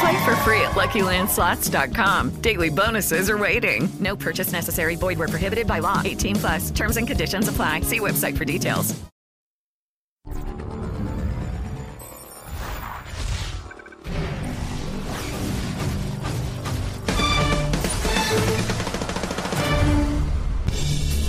Play 0.00 0.24
for 0.24 0.34
free 0.36 0.62
at 0.62 0.70
LuckyLandSlots.com. 0.70 2.40
Daily 2.40 2.70
bonuses 2.70 3.28
are 3.28 3.36
waiting. 3.36 3.86
No 4.00 4.16
purchase 4.16 4.50
necessary. 4.50 4.96
Void 4.96 5.18
where 5.18 5.28
prohibited 5.28 5.66
by 5.66 5.80
law. 5.80 6.00
18 6.02 6.36
plus. 6.36 6.70
Terms 6.70 6.96
and 6.96 7.06
conditions 7.06 7.48
apply. 7.48 7.82
See 7.82 8.00
website 8.00 8.38
for 8.38 8.46
details. 8.46 8.98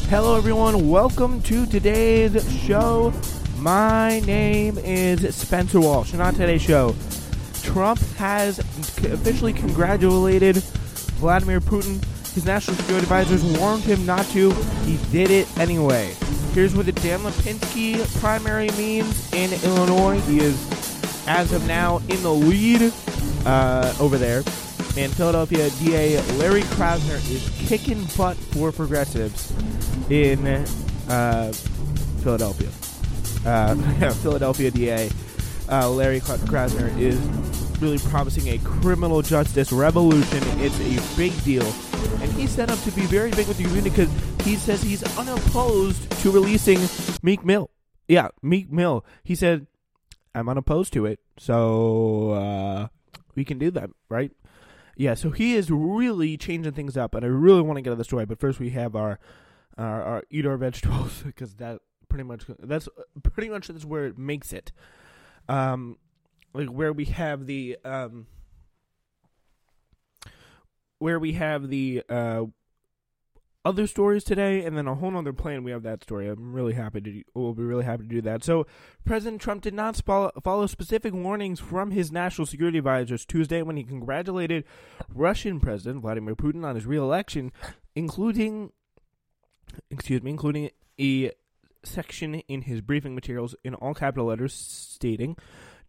Hello, 0.09 0.38
everyone. 0.38 0.89
Welcome 0.89 1.42
to 1.44 1.66
today's 1.66 2.49
show. 2.66 3.14
My 3.58 4.22
name 4.22 4.77
is 4.77 5.36
Spencer 5.36 5.80
Walsh, 5.80 6.14
and 6.14 6.22
on 6.22 6.33
today's 6.33 6.61
show, 6.61 6.95
Trump 7.72 8.00
has 8.17 8.59
officially 8.59 9.53
congratulated 9.53 10.58
Vladimir 11.22 11.61
Putin. 11.61 12.03
His 12.33 12.45
national 12.45 12.75
security 12.75 13.05
advisors 13.05 13.44
warned 13.59 13.83
him 13.83 14.05
not 14.05 14.25
to. 14.27 14.52
He 14.83 14.97
did 15.09 15.31
it 15.31 15.58
anyway. 15.58 16.14
Here's 16.53 16.75
what 16.75 16.86
the 16.86 16.92
Dan 16.92 17.19
Lipinski 17.19 18.19
primary 18.19 18.69
means 18.72 19.31
in 19.33 19.53
Illinois. 19.64 20.19
He 20.22 20.39
is, 20.39 21.25
as 21.27 21.53
of 21.53 21.66
now, 21.66 21.99
in 22.09 22.22
the 22.23 22.33
lead 22.33 22.92
uh, 23.45 23.94
over 24.02 24.17
there. 24.17 24.39
And 24.97 25.14
Philadelphia 25.14 25.69
DA 25.81 26.22
Larry 26.33 26.64
Krasner 26.64 27.16
is 27.31 27.49
kicking 27.69 28.03
butt 28.17 28.36
for 28.36 28.73
progressives 28.73 29.53
in 30.09 30.45
uh, 30.45 31.53
Philadelphia. 32.22 32.69
Uh, 33.45 33.75
Philadelphia 34.16 34.72
DA 34.72 35.09
uh, 35.69 35.89
Larry 35.89 36.19
Krasner 36.19 36.95
is 36.99 37.17
really 37.81 37.97
promising 37.97 38.47
a 38.49 38.57
criminal 38.59 39.21
justice 39.21 39.71
revolution. 39.71 40.39
It's 40.59 40.79
a 40.79 41.17
big 41.17 41.43
deal. 41.43 41.65
And 42.21 42.31
he's 42.33 42.51
set 42.51 42.69
up 42.69 42.79
to 42.83 42.91
be 42.91 43.01
very 43.01 43.31
big 43.31 43.47
with 43.47 43.57
the 43.57 43.63
community 43.63 43.89
because 43.89 44.09
he 44.45 44.55
says 44.55 44.83
he's 44.83 45.03
unopposed 45.17 46.09
to 46.21 46.31
releasing 46.31 46.79
Meek 47.23 47.43
Mill. 47.43 47.71
Yeah, 48.07 48.29
Meek 48.41 48.71
Mill. 48.71 49.03
He 49.23 49.33
said, 49.33 49.67
I'm 50.35 50.47
unopposed 50.47 50.93
to 50.93 51.05
it, 51.05 51.19
so 51.37 52.31
uh, 52.31 52.87
we 53.35 53.43
can 53.43 53.57
do 53.57 53.71
that, 53.71 53.89
right? 54.09 54.31
Yeah, 54.95 55.15
so 55.15 55.31
he 55.31 55.55
is 55.55 55.71
really 55.71 56.37
changing 56.37 56.73
things 56.73 56.95
up, 56.95 57.15
and 57.15 57.25
I 57.25 57.27
really 57.27 57.61
want 57.61 57.77
to 57.77 57.81
get 57.81 57.89
to 57.89 57.95
the 57.95 58.03
story. 58.03 58.25
But 58.25 58.39
first, 58.39 58.59
we 58.59 58.70
have 58.71 58.95
our 58.95 59.20
our, 59.77 60.03
our 60.03 60.23
eat 60.30 60.45
our 60.45 60.58
vegetables 60.58 61.23
because 61.25 61.55
that 61.55 61.80
pretty 62.08 62.23
much 62.23 62.43
that's 62.59 62.87
pretty 63.23 63.49
much 63.49 63.67
that's 63.67 63.86
where 63.86 64.05
it 64.05 64.17
makes 64.17 64.53
it. 64.53 64.71
Um, 65.49 65.97
like 66.54 66.70
where 66.70 66.94
we 66.94 67.06
have 67.06 67.45
the 67.45 67.78
um, 67.84 68.28
where 71.00 71.20
we 71.20 71.34
have 71.34 71.70
the 71.70 72.04
uh 72.10 72.45
other 73.64 73.86
stories 73.86 74.23
today, 74.23 74.66
and 74.66 74.76
then 74.76 74.88
a 74.88 74.95
whole 74.95 75.16
other 75.16 75.34
plan. 75.34 75.64
We 75.64 75.72
have 75.72 75.84
that 75.84 76.04
story. 76.04 76.28
I'm 76.28 76.54
really 76.54 76.73
happy 76.73 77.02
to. 77.02 77.23
We'll 77.36 77.54
be 77.54 77.64
really 77.64 77.86
happy 77.86 78.04
to 78.04 78.10
do 78.10 78.22
that. 78.22 78.44
So, 78.44 78.66
President 79.06 79.42
Trump 79.42 79.62
did 79.62 79.73
not 79.73 79.98
follow, 79.98 80.32
follow 80.44 80.66
specific 80.67 81.14
warnings 81.14 81.60
from 81.60 81.92
his 81.92 82.12
national 82.12 82.48
security 82.48 82.80
advisors 82.80 83.26
Tuesday 83.26 83.62
when 83.62 83.78
he 83.78 83.83
congratulated 83.83 84.64
Russian 85.14 85.60
President 85.60 86.02
Vladimir 86.02 86.36
Putin 86.36 86.66
on 86.66 86.76
his 86.76 86.86
reelection, 86.86 87.52
including, 87.95 88.72
excuse 89.89 90.23
me, 90.23 90.32
including 90.32 90.72
a 91.00 91.32
section 91.83 92.36
in 92.36 92.64
his 92.64 92.82
briefing 92.82 93.16
materials 93.16 93.56
in 93.64 93.76
all 93.76 93.94
capital 93.94 94.26
letters 94.26 94.54
stating, 94.54 95.36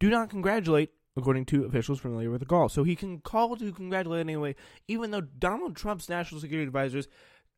"Do 0.02 0.10
not 0.10 0.30
congratulate." 0.30 0.90
According 1.14 1.44
to 1.46 1.64
officials 1.64 2.00
familiar 2.00 2.30
with 2.30 2.40
the 2.40 2.46
call, 2.46 2.68
so 2.70 2.82
he 2.84 2.96
can 2.96 3.20
call 3.20 3.54
to 3.54 3.72
congratulate 3.72 4.20
anyway, 4.20 4.56
even 4.88 5.10
though 5.10 5.20
Donald 5.20 5.76
Trump's 5.76 6.08
national 6.08 6.40
security 6.40 6.66
advisors 6.66 7.06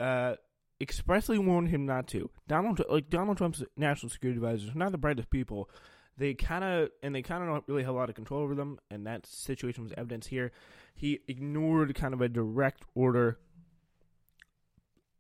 uh, 0.00 0.34
expressly 0.80 1.38
warned 1.38 1.68
him 1.68 1.86
not 1.86 2.06
to. 2.08 2.28
Donald, 2.48 2.82
like 2.90 3.08
Donald 3.08 3.38
Trump's 3.38 3.62
national 3.76 4.10
security 4.10 4.38
advisors, 4.38 4.70
are 4.70 4.78
not 4.78 4.92
the 4.92 4.98
brightest 4.98 5.30
people. 5.30 5.70
They 6.18 6.34
kind 6.34 6.64
of 6.64 6.90
and 7.02 7.14
they 7.14 7.22
kind 7.22 7.42
of 7.42 7.48
don't 7.48 7.64
really 7.66 7.84
have 7.84 7.94
a 7.94 7.96
lot 7.96 8.08
of 8.08 8.14
control 8.14 8.42
over 8.42 8.54
them, 8.54 8.78
and 8.90 9.06
that 9.06 9.24
situation 9.24 9.84
was 9.84 9.94
evidence 9.96 10.26
here. 10.26 10.52
He 10.94 11.20
ignored 11.28 11.94
kind 11.94 12.12
of 12.12 12.20
a 12.20 12.28
direct 12.28 12.84
order 12.94 13.38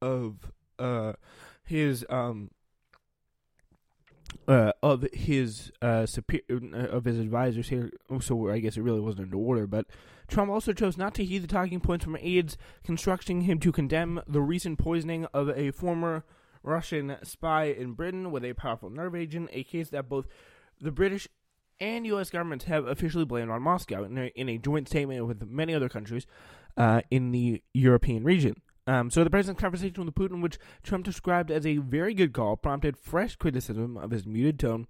of 0.02 0.52
uh 0.78 1.12
his 1.64 2.04
um 2.10 2.50
uh, 4.48 4.72
of 4.82 5.06
his 5.12 5.72
uh, 5.82 6.06
superior 6.06 6.88
of 6.90 7.04
his 7.04 7.18
advisors 7.18 7.68
here. 7.68 7.90
So 8.20 8.50
I 8.50 8.58
guess 8.58 8.76
it 8.76 8.82
really 8.82 9.00
wasn't 9.00 9.28
an 9.28 9.34
order, 9.34 9.66
but 9.66 9.86
Trump 10.28 10.50
also 10.50 10.72
chose 10.72 10.96
not 10.96 11.14
to 11.14 11.24
heed 11.24 11.40
the 11.40 11.48
talking 11.48 11.80
points 11.80 12.04
from 12.04 12.16
aides, 12.20 12.56
constructing 12.82 13.42
him 13.42 13.58
to 13.60 13.72
condemn 13.72 14.20
the 14.26 14.40
recent 14.40 14.78
poisoning 14.78 15.26
of 15.34 15.48
a 15.50 15.70
former 15.70 16.24
Russian 16.62 17.16
spy 17.22 17.64
in 17.64 17.92
Britain 17.92 18.30
with 18.30 18.44
a 18.44 18.54
powerful 18.54 18.90
nerve 18.90 19.14
agent, 19.14 19.50
a 19.52 19.64
case 19.64 19.90
that 19.90 20.08
both 20.08 20.26
the 20.80 20.90
British 20.90 21.28
and 21.80 22.06
U.S. 22.06 22.30
governments 22.30 22.64
have 22.66 22.86
officially 22.86 23.24
blamed 23.24 23.50
on 23.50 23.62
Moscow 23.62 24.04
in 24.04 24.16
a, 24.16 24.26
in 24.34 24.48
a 24.48 24.58
joint 24.58 24.88
statement 24.88 25.26
with 25.26 25.46
many 25.46 25.74
other 25.74 25.88
countries 25.88 26.26
uh, 26.76 27.02
in 27.10 27.32
the 27.32 27.62
European 27.74 28.24
region. 28.24 28.54
Um, 28.86 29.10
so 29.10 29.24
the 29.24 29.30
president's 29.30 29.60
conversation 29.60 30.04
with 30.04 30.14
Putin, 30.14 30.42
which 30.42 30.58
Trump 30.82 31.04
described 31.04 31.50
as 31.50 31.66
a 31.66 31.78
very 31.78 32.12
good 32.14 32.32
call, 32.32 32.56
prompted 32.56 32.98
fresh 32.98 33.36
criticism 33.36 33.96
of 33.96 34.10
his 34.10 34.26
muted 34.26 34.58
tone 34.58 34.86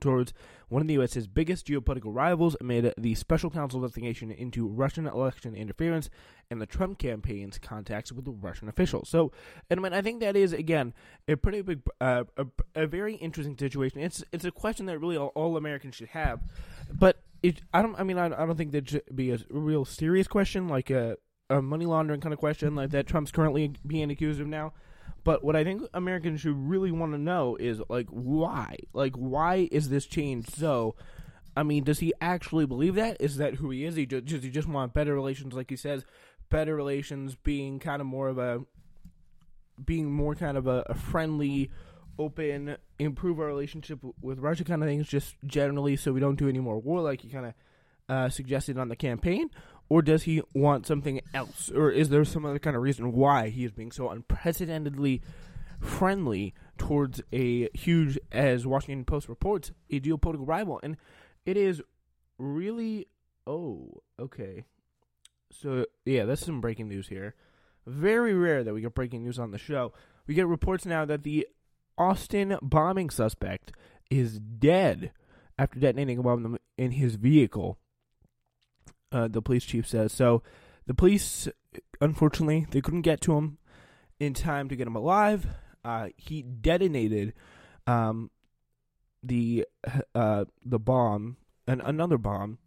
towards 0.00 0.32
one 0.68 0.82
of 0.82 0.88
the 0.88 0.94
U.S.'s 0.94 1.26
biggest 1.26 1.66
geopolitical 1.66 2.14
rivals 2.14 2.56
amid 2.60 2.92
the 2.96 3.14
special 3.14 3.50
counsel 3.50 3.80
investigation 3.80 4.30
into 4.30 4.66
Russian 4.66 5.06
election 5.06 5.54
interference 5.54 6.10
and 6.50 6.60
the 6.60 6.66
Trump 6.66 6.98
campaign's 6.98 7.58
contacts 7.58 8.12
with 8.12 8.26
Russian 8.40 8.68
officials. 8.68 9.08
So, 9.08 9.32
and 9.70 9.80
I 9.80 9.82
mean, 9.82 9.92
I 9.92 10.02
think 10.02 10.20
that 10.20 10.36
is 10.36 10.52
again 10.52 10.94
a 11.26 11.36
pretty 11.36 11.62
big, 11.62 11.80
uh, 12.00 12.24
a, 12.36 12.46
a, 12.74 12.86
very 12.86 13.14
interesting 13.16 13.56
situation. 13.58 14.00
It's 14.00 14.22
it's 14.32 14.44
a 14.44 14.50
question 14.50 14.86
that 14.86 14.98
really 14.98 15.16
all, 15.16 15.32
all 15.34 15.56
Americans 15.56 15.94
should 15.96 16.08
have, 16.08 16.40
but 16.92 17.22
it 17.42 17.62
I 17.72 17.82
don't 17.82 17.98
I 17.98 18.02
mean 18.02 18.18
I, 18.18 18.26
I 18.26 18.46
don't 18.46 18.56
think 18.56 18.72
that 18.72 18.88
should 18.88 19.02
be 19.14 19.30
a 19.30 19.38
real 19.50 19.84
serious 19.84 20.28
question 20.28 20.68
like 20.68 20.90
a 20.90 21.16
a 21.50 21.62
money 21.62 21.86
laundering 21.86 22.20
kind 22.20 22.32
of 22.32 22.38
question 22.38 22.74
like 22.74 22.90
that 22.90 23.06
Trump's 23.06 23.32
currently 23.32 23.72
being 23.86 24.10
accused 24.10 24.40
of 24.40 24.46
now. 24.46 24.72
But 25.24 25.42
what 25.42 25.56
I 25.56 25.64
think 25.64 25.82
Americans 25.94 26.40
should 26.40 26.56
really 26.56 26.92
want 26.92 27.12
to 27.12 27.18
know 27.18 27.56
is 27.56 27.80
like 27.88 28.06
why? 28.08 28.76
Like 28.92 29.14
why 29.14 29.68
is 29.70 29.88
this 29.88 30.06
change 30.06 30.48
so? 30.50 30.94
I 31.56 31.64
mean, 31.64 31.82
does 31.82 31.98
he 31.98 32.12
actually 32.20 32.66
believe 32.66 32.94
that? 32.94 33.16
Is 33.18 33.38
that 33.38 33.54
who 33.54 33.70
he 33.70 33.84
is? 33.84 33.96
He 33.96 34.06
just, 34.06 34.26
does 34.26 34.42
he 34.44 34.50
just 34.50 34.68
want 34.68 34.94
better 34.94 35.12
relations, 35.12 35.54
like 35.54 35.70
he 35.70 35.76
says, 35.76 36.04
better 36.50 36.76
relations, 36.76 37.34
being 37.34 37.80
kind 37.80 38.00
of 38.00 38.06
more 38.06 38.28
of 38.28 38.38
a, 38.38 38.60
being 39.84 40.12
more 40.12 40.36
kind 40.36 40.56
of 40.56 40.68
a, 40.68 40.84
a 40.86 40.94
friendly, 40.94 41.70
open, 42.16 42.76
improve 43.00 43.40
our 43.40 43.46
relationship 43.46 43.98
with 44.20 44.38
Russia 44.38 44.62
kind 44.62 44.82
of 44.82 44.88
things, 44.88 45.08
just 45.08 45.34
generally, 45.46 45.96
so 45.96 46.12
we 46.12 46.20
don't 46.20 46.38
do 46.38 46.48
any 46.48 46.60
more 46.60 46.78
war, 46.78 47.00
like 47.00 47.22
he 47.22 47.28
kind 47.28 47.46
of 47.46 47.54
uh, 48.08 48.28
suggested 48.28 48.78
on 48.78 48.88
the 48.88 48.96
campaign, 48.96 49.50
or 49.88 50.02
does 50.02 50.24
he 50.24 50.42
want 50.54 50.86
something 50.86 51.20
else? 51.32 51.70
Or 51.74 51.90
is 51.90 52.10
there 52.10 52.24
some 52.24 52.44
other 52.44 52.58
kind 52.58 52.76
of 52.76 52.82
reason 52.82 53.12
why 53.12 53.48
he 53.48 53.64
is 53.64 53.72
being 53.72 53.92
so 53.92 54.10
unprecedentedly 54.10 55.22
friendly 55.80 56.54
towards 56.76 57.22
a 57.32 57.68
huge, 57.72 58.18
as 58.30 58.66
Washington 58.66 59.04
Post 59.04 59.28
reports, 59.28 59.72
a 59.90 60.00
geopolitical 60.00 60.46
rival? 60.46 60.80
And 60.82 60.96
it 61.46 61.56
is 61.56 61.82
really, 62.38 63.06
oh, 63.46 64.02
okay. 64.20 64.64
So, 65.50 65.86
yeah, 66.04 66.24
that's 66.24 66.44
some 66.44 66.60
breaking 66.60 66.88
news 66.88 67.08
here. 67.08 67.34
Very 67.86 68.34
rare 68.34 68.62
that 68.62 68.74
we 68.74 68.82
get 68.82 68.94
breaking 68.94 69.22
news 69.24 69.38
on 69.38 69.50
the 69.50 69.58
show. 69.58 69.94
We 70.26 70.34
get 70.34 70.46
reports 70.46 70.84
now 70.84 71.06
that 71.06 71.22
the 71.22 71.48
Austin 71.96 72.58
bombing 72.60 73.08
suspect 73.08 73.72
is 74.10 74.38
dead 74.38 75.12
after 75.58 75.80
detonating 75.80 76.18
a 76.18 76.22
bomb 76.22 76.58
in 76.76 76.92
his 76.92 77.16
vehicle. 77.16 77.78
Uh, 79.10 79.28
the 79.28 79.42
police 79.42 79.64
chief 79.64 79.86
says 79.86 80.12
so. 80.12 80.42
The 80.86 80.94
police, 80.94 81.48
unfortunately, 82.00 82.66
they 82.70 82.80
couldn't 82.80 83.02
get 83.02 83.20
to 83.22 83.36
him 83.36 83.58
in 84.18 84.34
time 84.34 84.68
to 84.68 84.76
get 84.76 84.86
him 84.86 84.96
alive. 84.96 85.46
Uh, 85.84 86.08
he 86.16 86.42
detonated 86.42 87.34
um, 87.86 88.30
the 89.22 89.64
uh, 90.14 90.44
the 90.64 90.78
bomb 90.78 91.36
and 91.66 91.80
another 91.84 92.18
bomb 92.18 92.58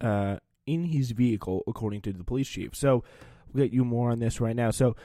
uh, 0.00 0.36
in 0.66 0.84
his 0.84 1.10
vehicle, 1.10 1.62
according 1.66 2.02
to 2.02 2.12
the 2.12 2.24
police 2.24 2.48
chief. 2.48 2.74
So 2.74 3.04
we'll 3.52 3.64
get 3.64 3.72
you 3.72 3.84
more 3.84 4.10
on 4.10 4.18
this 4.18 4.40
right 4.40 4.56
now. 4.56 4.70
So 4.70 4.96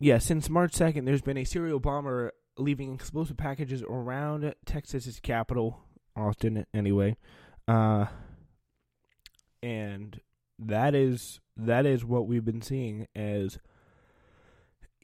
yeah, 0.00 0.18
since 0.18 0.50
March 0.50 0.74
second, 0.74 1.04
there's 1.04 1.22
been 1.22 1.38
a 1.38 1.44
serial 1.44 1.80
bomber 1.80 2.32
leaving 2.56 2.92
explosive 2.94 3.36
packages 3.36 3.82
around 3.82 4.54
Texas's 4.64 5.20
capital, 5.20 5.80
Austin, 6.16 6.66
anyway. 6.74 7.16
Uh, 7.66 8.06
and 9.64 10.20
that 10.58 10.94
is 10.94 11.40
that 11.56 11.86
is 11.86 12.04
what 12.04 12.26
we've 12.26 12.44
been 12.44 12.62
seeing 12.62 13.06
as 13.14 13.58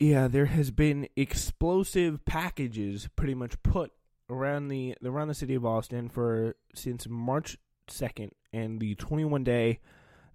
yeah, 0.00 0.28
there 0.28 0.46
has 0.46 0.70
been 0.70 1.08
explosive 1.14 2.24
packages 2.24 3.08
pretty 3.16 3.34
much 3.34 3.62
put 3.62 3.92
around 4.30 4.68
the 4.68 4.96
around 5.04 5.28
the 5.28 5.34
city 5.34 5.54
of 5.54 5.66
Austin 5.66 6.08
for 6.08 6.56
since 6.74 7.06
March 7.06 7.58
second, 7.86 8.32
and 8.52 8.80
the 8.80 8.94
21 8.94 9.44
day 9.44 9.80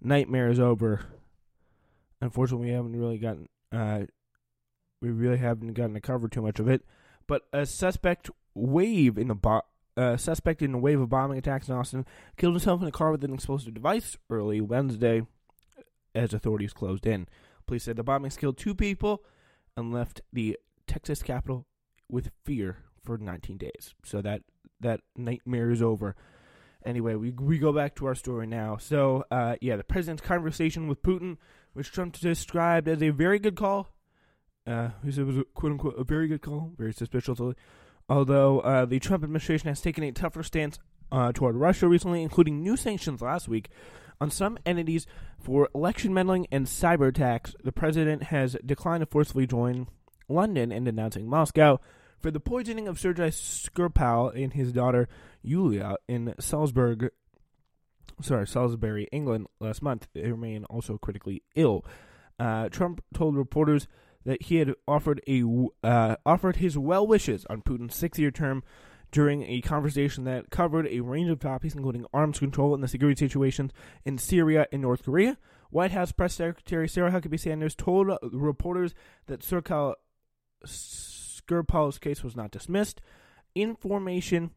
nightmare 0.00 0.48
is 0.48 0.60
over. 0.60 1.06
Unfortunately, 2.20 2.68
we 2.68 2.72
haven't 2.72 2.96
really 2.96 3.18
gotten 3.18 3.48
uh, 3.72 4.02
we 5.02 5.10
really 5.10 5.38
haven't 5.38 5.74
gotten 5.74 5.94
to 5.94 6.00
cover 6.00 6.28
too 6.28 6.42
much 6.42 6.60
of 6.60 6.68
it. 6.68 6.84
But 7.26 7.42
a 7.52 7.66
suspect 7.66 8.30
wave 8.54 9.18
in 9.18 9.28
the 9.28 9.34
bo- 9.34 9.62
uh, 9.96 10.16
suspect 10.16 10.62
in 10.62 10.74
a 10.74 10.78
wave 10.78 11.00
of 11.00 11.08
bombing 11.08 11.38
attacks 11.38 11.68
in 11.68 11.74
Austin 11.74 12.06
killed 12.36 12.54
himself 12.54 12.82
in 12.82 12.88
a 12.88 12.92
car 12.92 13.10
with 13.10 13.24
an 13.24 13.34
explosive 13.34 13.74
device 13.74 14.16
early 14.28 14.60
Wednesday, 14.60 15.22
as 16.14 16.34
authorities 16.34 16.72
closed 16.72 17.06
in. 17.06 17.26
Police 17.66 17.84
said 17.84 17.96
the 17.96 18.04
bombings 18.04 18.38
killed 18.38 18.58
two 18.58 18.74
people 18.74 19.24
and 19.76 19.92
left 19.92 20.20
the 20.32 20.58
Texas 20.86 21.22
capital 21.22 21.66
with 22.08 22.30
fear 22.44 22.78
for 23.02 23.18
19 23.18 23.56
days. 23.58 23.94
So 24.04 24.22
that 24.22 24.42
that 24.80 25.00
nightmare 25.16 25.70
is 25.70 25.82
over. 25.82 26.14
Anyway, 26.84 27.14
we 27.14 27.32
we 27.32 27.58
go 27.58 27.72
back 27.72 27.94
to 27.96 28.06
our 28.06 28.14
story 28.14 28.46
now. 28.46 28.76
So, 28.76 29.24
uh, 29.30 29.56
yeah, 29.60 29.76
the 29.76 29.84
president's 29.84 30.22
conversation 30.22 30.86
with 30.86 31.02
Putin, 31.02 31.38
which 31.72 31.90
Trump 31.90 32.16
described 32.18 32.88
as 32.88 33.02
a 33.02 33.10
very 33.10 33.38
good 33.38 33.56
call. 33.56 33.88
Uh, 34.66 34.90
he 35.04 35.10
said 35.10 35.22
it 35.22 35.26
was 35.26 35.38
a, 35.38 35.44
quote 35.54 35.72
unquote 35.72 35.98
a 35.98 36.04
very 36.04 36.28
good 36.28 36.42
call, 36.42 36.72
very 36.76 36.92
suspicious. 36.92 37.40
Although 38.08 38.60
uh, 38.60 38.84
the 38.84 39.00
Trump 39.00 39.24
administration 39.24 39.68
has 39.68 39.80
taken 39.80 40.04
a 40.04 40.12
tougher 40.12 40.42
stance 40.42 40.78
uh, 41.10 41.32
toward 41.32 41.56
Russia 41.56 41.88
recently, 41.88 42.22
including 42.22 42.62
new 42.62 42.76
sanctions 42.76 43.20
last 43.20 43.48
week 43.48 43.68
on 44.20 44.30
some 44.30 44.58
entities 44.64 45.06
for 45.38 45.68
election 45.74 46.14
meddling 46.14 46.46
and 46.50 46.66
cyber 46.66 47.08
attacks, 47.08 47.54
the 47.62 47.72
president 47.72 48.24
has 48.24 48.56
declined 48.64 49.02
to 49.02 49.06
forcefully 49.06 49.46
join 49.46 49.88
London 50.28 50.72
in 50.72 50.84
denouncing 50.84 51.28
Moscow 51.28 51.80
for 52.20 52.30
the 52.30 52.40
poisoning 52.40 52.88
of 52.88 52.98
Sergei 52.98 53.28
Skripal 53.28 54.34
and 54.34 54.52
his 54.54 54.72
daughter 54.72 55.08
Yulia 55.42 55.96
in 56.08 56.34
Salisbury, 56.40 57.10
sorry, 58.20 58.46
Salisbury, 58.46 59.08
England 59.12 59.46
last 59.60 59.82
month. 59.82 60.08
They 60.12 60.30
remain 60.30 60.64
also 60.64 60.98
critically 60.98 61.42
ill. 61.54 61.84
Uh, 62.38 62.68
Trump 62.68 63.02
told 63.14 63.36
reporters 63.36 63.86
that 64.26 64.42
he 64.42 64.56
had 64.56 64.74
offered 64.86 65.22
a 65.26 65.42
uh, 65.82 66.16
offered 66.26 66.56
his 66.56 66.76
well 66.76 67.06
wishes 67.06 67.46
on 67.48 67.62
Putin's 67.62 67.94
six-year 67.94 68.30
term 68.30 68.62
during 69.12 69.44
a 69.44 69.60
conversation 69.60 70.24
that 70.24 70.50
covered 70.50 70.86
a 70.88 71.00
range 71.00 71.30
of 71.30 71.38
topics, 71.38 71.74
including 71.74 72.04
arms 72.12 72.38
control 72.38 72.74
and 72.74 72.82
the 72.82 72.88
security 72.88 73.18
situations 73.18 73.72
in 74.04 74.18
Syria 74.18 74.66
and 74.72 74.82
North 74.82 75.04
Korea. 75.04 75.38
White 75.70 75.92
House 75.92 76.12
Press 76.12 76.34
Secretary 76.34 76.88
Sarah 76.88 77.10
Huckabee 77.10 77.40
Sanders 77.40 77.74
told 77.74 78.10
reporters 78.32 78.94
that 79.26 79.40
Serkal 79.40 79.94
Skripal's 80.64 81.98
case 81.98 82.22
was 82.22 82.36
not 82.36 82.50
dismissed. 82.50 83.00
Information 83.54 84.50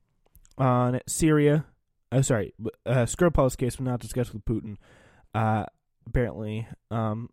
on 0.57 1.00
Syria, 1.07 1.66
uh, 2.12 2.21
sorry, 2.21 2.54
uh, 2.86 3.06
Skripal's 3.06 3.56
case 3.56 3.77
was 3.77 3.86
not 3.86 4.00
discussed 4.00 4.33
with 4.33 4.44
Putin. 4.45 4.77
Uh, 5.33 5.66
apparently, 6.07 6.68
um, 6.92 7.30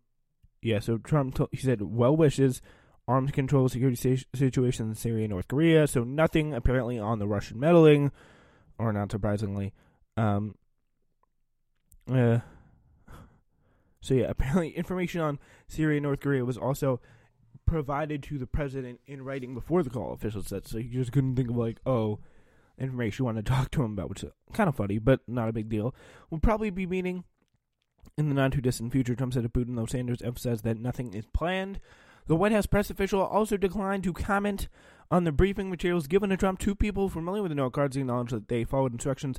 yeah. 0.61 0.79
So 0.79 0.97
Trump, 0.97 1.35
t- 1.35 1.47
he 1.51 1.57
said, 1.57 1.81
well 1.81 2.15
wishes 2.15 2.61
arms 3.07 3.31
control 3.31 3.69
security 3.69 4.25
situation 4.35 4.89
in 4.89 4.95
Syria 4.95 5.23
and 5.23 5.31
North 5.31 5.47
Korea. 5.47 5.87
So 5.87 6.03
nothing 6.03 6.53
apparently 6.53 6.99
on 6.99 7.19
the 7.19 7.27
Russian 7.27 7.59
meddling, 7.59 8.11
or 8.77 8.91
not 8.91 9.11
surprisingly. 9.11 9.73
Um, 10.17 10.55
uh, 12.11 12.39
so 14.01 14.13
yeah, 14.13 14.25
apparently 14.25 14.69
information 14.69 15.21
on 15.21 15.39
Syria 15.67 15.97
and 15.97 16.03
North 16.03 16.19
Korea 16.19 16.43
was 16.43 16.57
also 16.57 16.99
provided 17.65 18.23
to 18.23 18.37
the 18.37 18.47
president 18.47 18.99
in 19.05 19.23
writing 19.23 19.53
before 19.53 19.83
the 19.83 19.89
call. 19.89 20.13
Officials 20.13 20.47
said 20.47 20.67
so. 20.67 20.79
He 20.79 20.89
just 20.89 21.11
couldn't 21.11 21.35
think 21.35 21.49
of 21.49 21.57
like, 21.57 21.79
oh, 21.85 22.19
information 22.77 23.23
you 23.23 23.25
want 23.25 23.37
to 23.37 23.43
talk 23.43 23.71
to 23.71 23.83
him 23.83 23.93
about, 23.93 24.09
which 24.09 24.23
is 24.23 24.31
kind 24.53 24.67
of 24.67 24.75
funny, 24.75 24.99
but 24.99 25.21
not 25.27 25.49
a 25.49 25.53
big 25.53 25.69
deal. 25.69 25.95
We'll 26.29 26.39
probably 26.39 26.69
be 26.69 26.85
meeting 26.85 27.23
in 28.17 28.29
the 28.29 28.35
not 28.35 28.51
too 28.51 28.61
distant 28.61 28.91
future. 28.91 29.15
Trump 29.15 29.33
said 29.33 29.43
to 29.43 29.49
Putin, 29.49 29.75
though 29.75 29.85
Sanders 29.85 30.21
emphasized 30.21 30.63
that 30.63 30.79
nothing 30.79 31.13
is 31.13 31.25
planned. 31.27 31.79
The 32.25 32.35
White 32.35 32.51
House 32.51 32.65
press 32.65 32.89
official 32.89 33.21
also 33.21 33.55
declined 33.55 34.03
to 34.03 34.13
comment 34.13 34.67
on 35.09 35.23
the 35.23 35.31
briefing 35.31 35.69
materials 35.69 36.07
given 36.07 36.29
to 36.31 36.37
Trump. 36.37 36.59
Two 36.59 36.75
people 36.75 37.09
familiar 37.09 37.41
with 37.41 37.51
the 37.51 37.55
note 37.55 37.73
cards 37.73 37.95
acknowledged 37.95 38.31
that 38.31 38.49
they 38.49 38.63
followed 38.63 38.91
instructions 38.91 39.37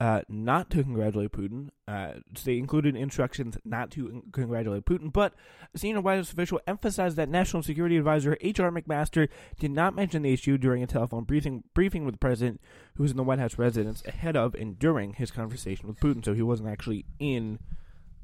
uh, 0.00 0.22
not 0.28 0.70
to 0.70 0.82
congratulate 0.82 1.32
Putin. 1.32 1.68
Uh, 1.86 2.14
they 2.44 2.56
included 2.56 2.96
instructions 2.96 3.58
not 3.64 3.90
to 3.90 4.24
congratulate 4.32 4.86
Putin, 4.86 5.12
but 5.12 5.34
a 5.74 5.78
senior 5.78 6.00
White 6.00 6.16
House 6.16 6.32
official 6.32 6.60
emphasized 6.66 7.16
that 7.16 7.28
National 7.28 7.62
Security 7.62 7.96
Advisor 7.96 8.38
H.R. 8.40 8.70
McMaster 8.70 9.28
did 9.58 9.70
not 9.70 9.94
mention 9.94 10.22
the 10.22 10.32
issue 10.32 10.56
during 10.56 10.82
a 10.82 10.86
telephone 10.86 11.24
briefing 11.24 11.64
briefing 11.74 12.04
with 12.04 12.14
the 12.14 12.18
president, 12.18 12.60
who 12.94 13.02
was 13.02 13.10
in 13.10 13.16
the 13.16 13.22
White 13.22 13.38
House 13.38 13.58
residence 13.58 14.02
ahead 14.06 14.36
of 14.36 14.54
and 14.54 14.78
during 14.78 15.14
his 15.14 15.30
conversation 15.30 15.88
with 15.88 16.00
Putin. 16.00 16.24
So 16.24 16.32
he 16.32 16.42
wasn't 16.42 16.70
actually 16.70 17.04
in 17.18 17.58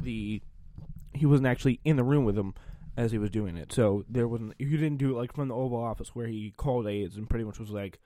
the 0.03 0.43
he 1.13 1.27
wasn't 1.27 1.47
actually 1.47 1.81
in 1.85 1.97
the 1.97 2.05
room 2.05 2.25
with 2.25 2.39
him 2.39 2.55
as 2.97 3.13
he 3.13 3.19
was 3.19 3.31
doing 3.31 3.57
it. 3.57 3.73
So 3.73 4.05
there 4.09 4.29
wasn't 4.29 4.55
he 4.59 4.65
didn't 4.65 4.99
do 4.99 5.11
it 5.11 5.19
like 5.19 5.33
from 5.35 5.49
the 5.49 5.55
Oval 5.55 5.83
Office 5.83 6.15
where 6.15 6.27
he 6.27 6.53
called 6.57 6.87
aides 6.87 7.17
and 7.17 7.29
pretty 7.29 7.45
much 7.45 7.59
was 7.59 7.71
like 7.71 7.99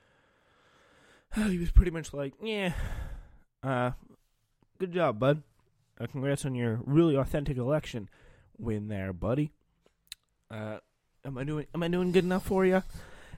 he 1.35 1.59
was 1.59 1.71
pretty 1.71 1.91
much 1.91 2.13
like, 2.13 2.35
yeah, 2.43 2.73
uh, 3.63 3.93
good 4.79 4.93
job, 4.93 5.19
bud. 5.19 5.43
Uh, 6.01 6.07
congrats 6.07 6.45
on 6.45 6.55
your 6.55 6.81
really 6.85 7.17
authentic 7.17 7.57
election 7.57 8.09
win 8.59 8.89
there, 8.89 9.13
buddy. 9.13 9.53
Uh, 10.51 10.79
am 11.25 11.39
I 11.39 11.45
doing 11.45 11.67
am 11.75 11.83
I 11.83 11.89
doing 11.89 12.13
good 12.13 12.25
enough 12.25 12.45
for 12.45 12.65
you? 12.65 12.83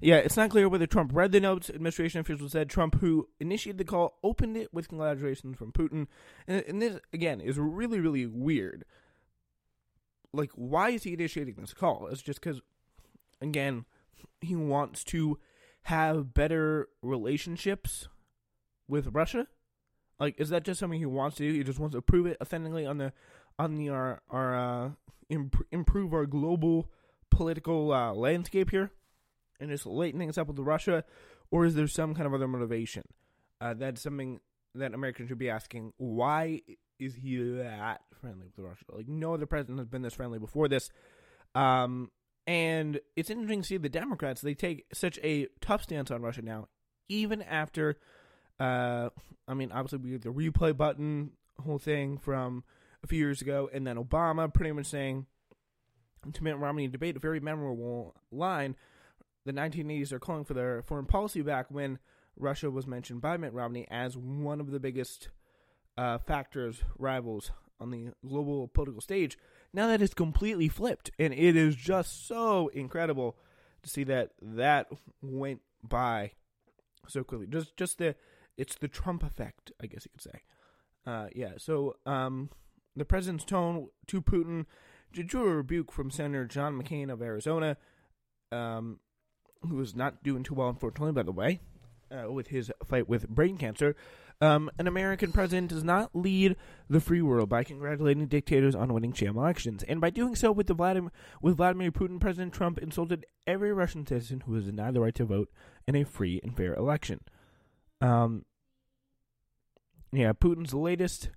Yeah, 0.01 0.17
it's 0.17 0.37
not 0.37 0.51
clear 0.51 0.69
whether 0.69 0.87
Trump 0.87 1.13
read 1.15 1.33
the 1.33 1.41
notes. 1.41 1.71
Administration 1.71 2.21
officials 2.21 2.53
said 2.53 2.69
Trump, 2.69 3.01
who 3.01 3.29
initiated 3.41 3.79
the 3.79 3.85
call, 3.85 4.19
opened 4.23 4.57
it 4.57 4.73
with 4.73 4.89
congratulations 4.89 5.57
from 5.57 5.73
Putin, 5.73 6.07
and, 6.47 6.65
and 6.67 6.83
this 6.83 6.99
again 7.13 7.41
is 7.41 7.59
really 7.59 8.01
really 8.01 8.27
weird 8.27 8.85
like 10.37 10.51
why 10.55 10.91
is 10.91 11.03
he 11.03 11.15
initiating 11.15 11.55
this 11.59 11.75
call? 11.75 12.09
It's 12.11 12.23
just 12.23 12.41
because, 12.41 12.61
again, 13.41 13.87
he 14.41 14.55
wants 14.55 15.03
to 15.05 15.39
have 15.83 16.35
better 16.35 16.89
relationships 17.03 18.09
with 18.87 19.09
Russia. 19.13 19.47
Like, 20.21 20.39
is 20.39 20.51
that 20.51 20.65
just 20.65 20.81
something 20.81 20.99
he 20.99 21.07
wants 21.07 21.37
to 21.37 21.49
do? 21.49 21.57
He 21.57 21.65
just 21.65 21.79
wants 21.79 21.95
to 21.95 22.03
prove 22.03 22.27
it 22.27 22.37
authentically 22.41 22.87
on 22.87 22.99
the 22.99 23.13
on 23.59 23.77
the 23.77 23.89
our 23.89 24.23
our 24.31 24.57
uh, 24.57 24.91
imp- 25.29 25.67
improve 25.71 26.13
our 26.13 26.27
global 26.27 26.91
political 27.31 27.93
uh, 27.93 28.13
landscape 28.13 28.71
here, 28.71 28.93
and 29.61 29.71
just 29.71 29.87
lighten 29.87 30.21
things 30.21 30.39
up 30.39 30.49
with 30.49 30.59
Russia, 30.59 31.05
or 31.51 31.65
is 31.65 31.75
there 31.75 31.87
some 31.87 32.15
kind 32.15 32.27
of 32.27 32.35
other 32.35 32.49
motivation? 32.49 33.03
Uh, 33.61 33.75
that's 33.75 34.03
something 34.03 34.41
that 34.75 34.95
Americans 34.95 35.29
should 35.29 35.39
be 35.39 35.51
asking. 35.51 35.93
Why 35.97 36.63
is 36.99 37.15
he 37.15 37.37
that 37.37 38.03
friendly 38.21 38.47
with 38.57 38.65
Russia? 38.65 38.85
Like 38.93 39.09
no 39.09 39.35
other 39.35 39.47
president 39.47 39.79
has 39.79 39.89
been 39.89 40.03
this 40.03 40.15
friendly 40.15 40.39
before 40.39 40.69
this. 40.69 40.91
Um, 41.55 42.11
and 42.47 43.01
it's 43.17 43.31
interesting 43.31 43.63
to 43.63 43.67
see 43.67 43.77
the 43.77 43.89
Democrats 43.89 44.41
they 44.41 44.55
take 44.55 44.87
such 44.93 45.19
a 45.23 45.49
tough 45.61 45.83
stance 45.83 46.11
on 46.11 46.23
Russia 46.23 46.43
now, 46.43 46.69
even 47.09 47.43
after. 47.43 47.97
Uh, 48.61 49.11
I 49.49 49.55
mean, 49.55 49.73
obviously 49.73 49.99
we 49.99 50.13
had 50.13 50.23
the 50.23 50.31
replay 50.31 50.77
button 50.77 51.33
whole 51.63 51.79
thing 51.79 52.19
from 52.19 52.65
a 53.03 53.07
few 53.07 53.19
years 53.19 53.41
ago, 53.41 53.69
and 53.73 53.87
then 53.87 53.97
Obama 53.97 54.53
pretty 54.53 54.73
much 54.73 54.87
saying 54.87 55.27
to 56.33 56.45
Mitt 56.45 56.59
Romney 56.59 56.85
in 56.85 56.91
debate 56.91 57.17
a 57.17 57.21
very 57.21 57.41
memorable 57.41 58.15
line. 58.31 58.77
The 59.47 59.53
1980s 59.53 60.13
are 60.13 60.19
calling 60.19 60.45
for 60.45 60.55
their 60.55 60.83
foreign 60.83 61.07
policy 61.07 61.41
back 61.41 61.67
when 61.71 62.01
Russia 62.37 62.69
was 62.69 62.87
mentioned 62.87 63.21
by 63.21 63.37
Mitt 63.37 63.53
Romney 63.53 63.87
as 63.89 64.17
one 64.17 64.61
of 64.61 64.73
the 64.73 64.81
biggest 64.81 65.29
uh, 65.97 66.19
factors, 66.19 66.83
rivals 66.99 67.53
on 67.81 67.91
the 67.91 68.09
global 68.27 68.67
political 68.67 69.01
stage. 69.01 69.39
Now 69.73 69.87
that 69.87 70.03
it's 70.03 70.15
completely 70.15 70.69
flipped, 70.69 71.13
and 71.19 71.33
it 71.33 71.57
is 71.57 71.77
just 71.77 72.27
so 72.27 72.69
incredible 72.69 73.37
to 73.83 73.89
see 73.89 74.03
that 74.05 74.33
that 74.43 74.89
went 75.23 75.61
by 75.81 76.33
so 77.07 77.23
quickly. 77.23 77.47
Just 77.47 77.77
just 77.77 77.99
the 77.99 78.17
it's 78.57 78.75
the 78.75 78.89
Trump 78.89 79.23
effect, 79.23 79.71
I 79.81 79.87
guess 79.87 80.05
you 80.05 80.11
could 80.11 80.23
say. 80.23 80.43
Uh, 81.07 81.29
yeah. 81.35 81.53
So 81.59 81.97
um, 82.05 82.51
the 82.97 83.05
president's 83.05 83.45
tone 83.45 83.89
to 84.09 84.21
Putin 84.21 84.67
drew 85.13 85.49
a 85.49 85.57
rebuke 85.57 85.93
from 85.93 86.11
Senator 86.11 86.47
John 86.47 86.81
McCain 86.81 87.13
of 87.13 87.23
Arizona, 87.23 87.77
um, 88.51 88.99
who 89.63 89.81
is 89.81 89.95
not 89.95 90.23
doing 90.23 90.43
too 90.43 90.55
well, 90.55 90.69
unfortunately, 90.69 91.13
by 91.13 91.23
the 91.23 91.33
way, 91.33 91.61
uh, 92.11 92.31
with 92.31 92.49
his 92.49 92.71
fight 92.87 93.09
with 93.09 93.29
brain 93.29 93.57
cancer. 93.57 93.97
Um, 94.39 94.71
an 94.79 94.87
American 94.87 95.33
president 95.33 95.71
does 95.71 95.83
not 95.83 96.15
lead 96.15 96.57
the 96.91 97.01
free 97.01 97.23
world 97.23 97.49
by 97.49 97.65
congratulating 97.65 98.27
dictators 98.27 98.75
on 98.75 98.93
winning 98.93 99.15
sham 99.15 99.39
elections, 99.39 99.83
and 99.83 99.99
by 99.99 100.11
doing 100.11 100.37
so 100.37 100.53
with 100.53 100.67
the 100.67 100.75
Vladimir 100.75 101.11
with 101.41 101.57
Vladimir 101.57 101.91
Putin, 101.91 102.21
President 102.21 102.53
Trump 102.53 102.77
insulted 102.77 103.25
every 103.47 103.73
Russian 103.73 104.07
citizen 104.07 104.43
who 104.45 104.53
was 104.53 104.67
denied 104.67 104.93
the 104.93 105.01
right 105.01 105.15
to 105.15 105.25
vote 105.25 105.51
in 105.87 105.97
a 105.97 106.05
free 106.05 106.39
and 106.43 106.55
fair 106.55 106.75
election. 106.75 107.21
Um, 108.03 108.45
yeah, 110.13 110.35
Putin's 110.35 110.75
latest, 110.75 111.31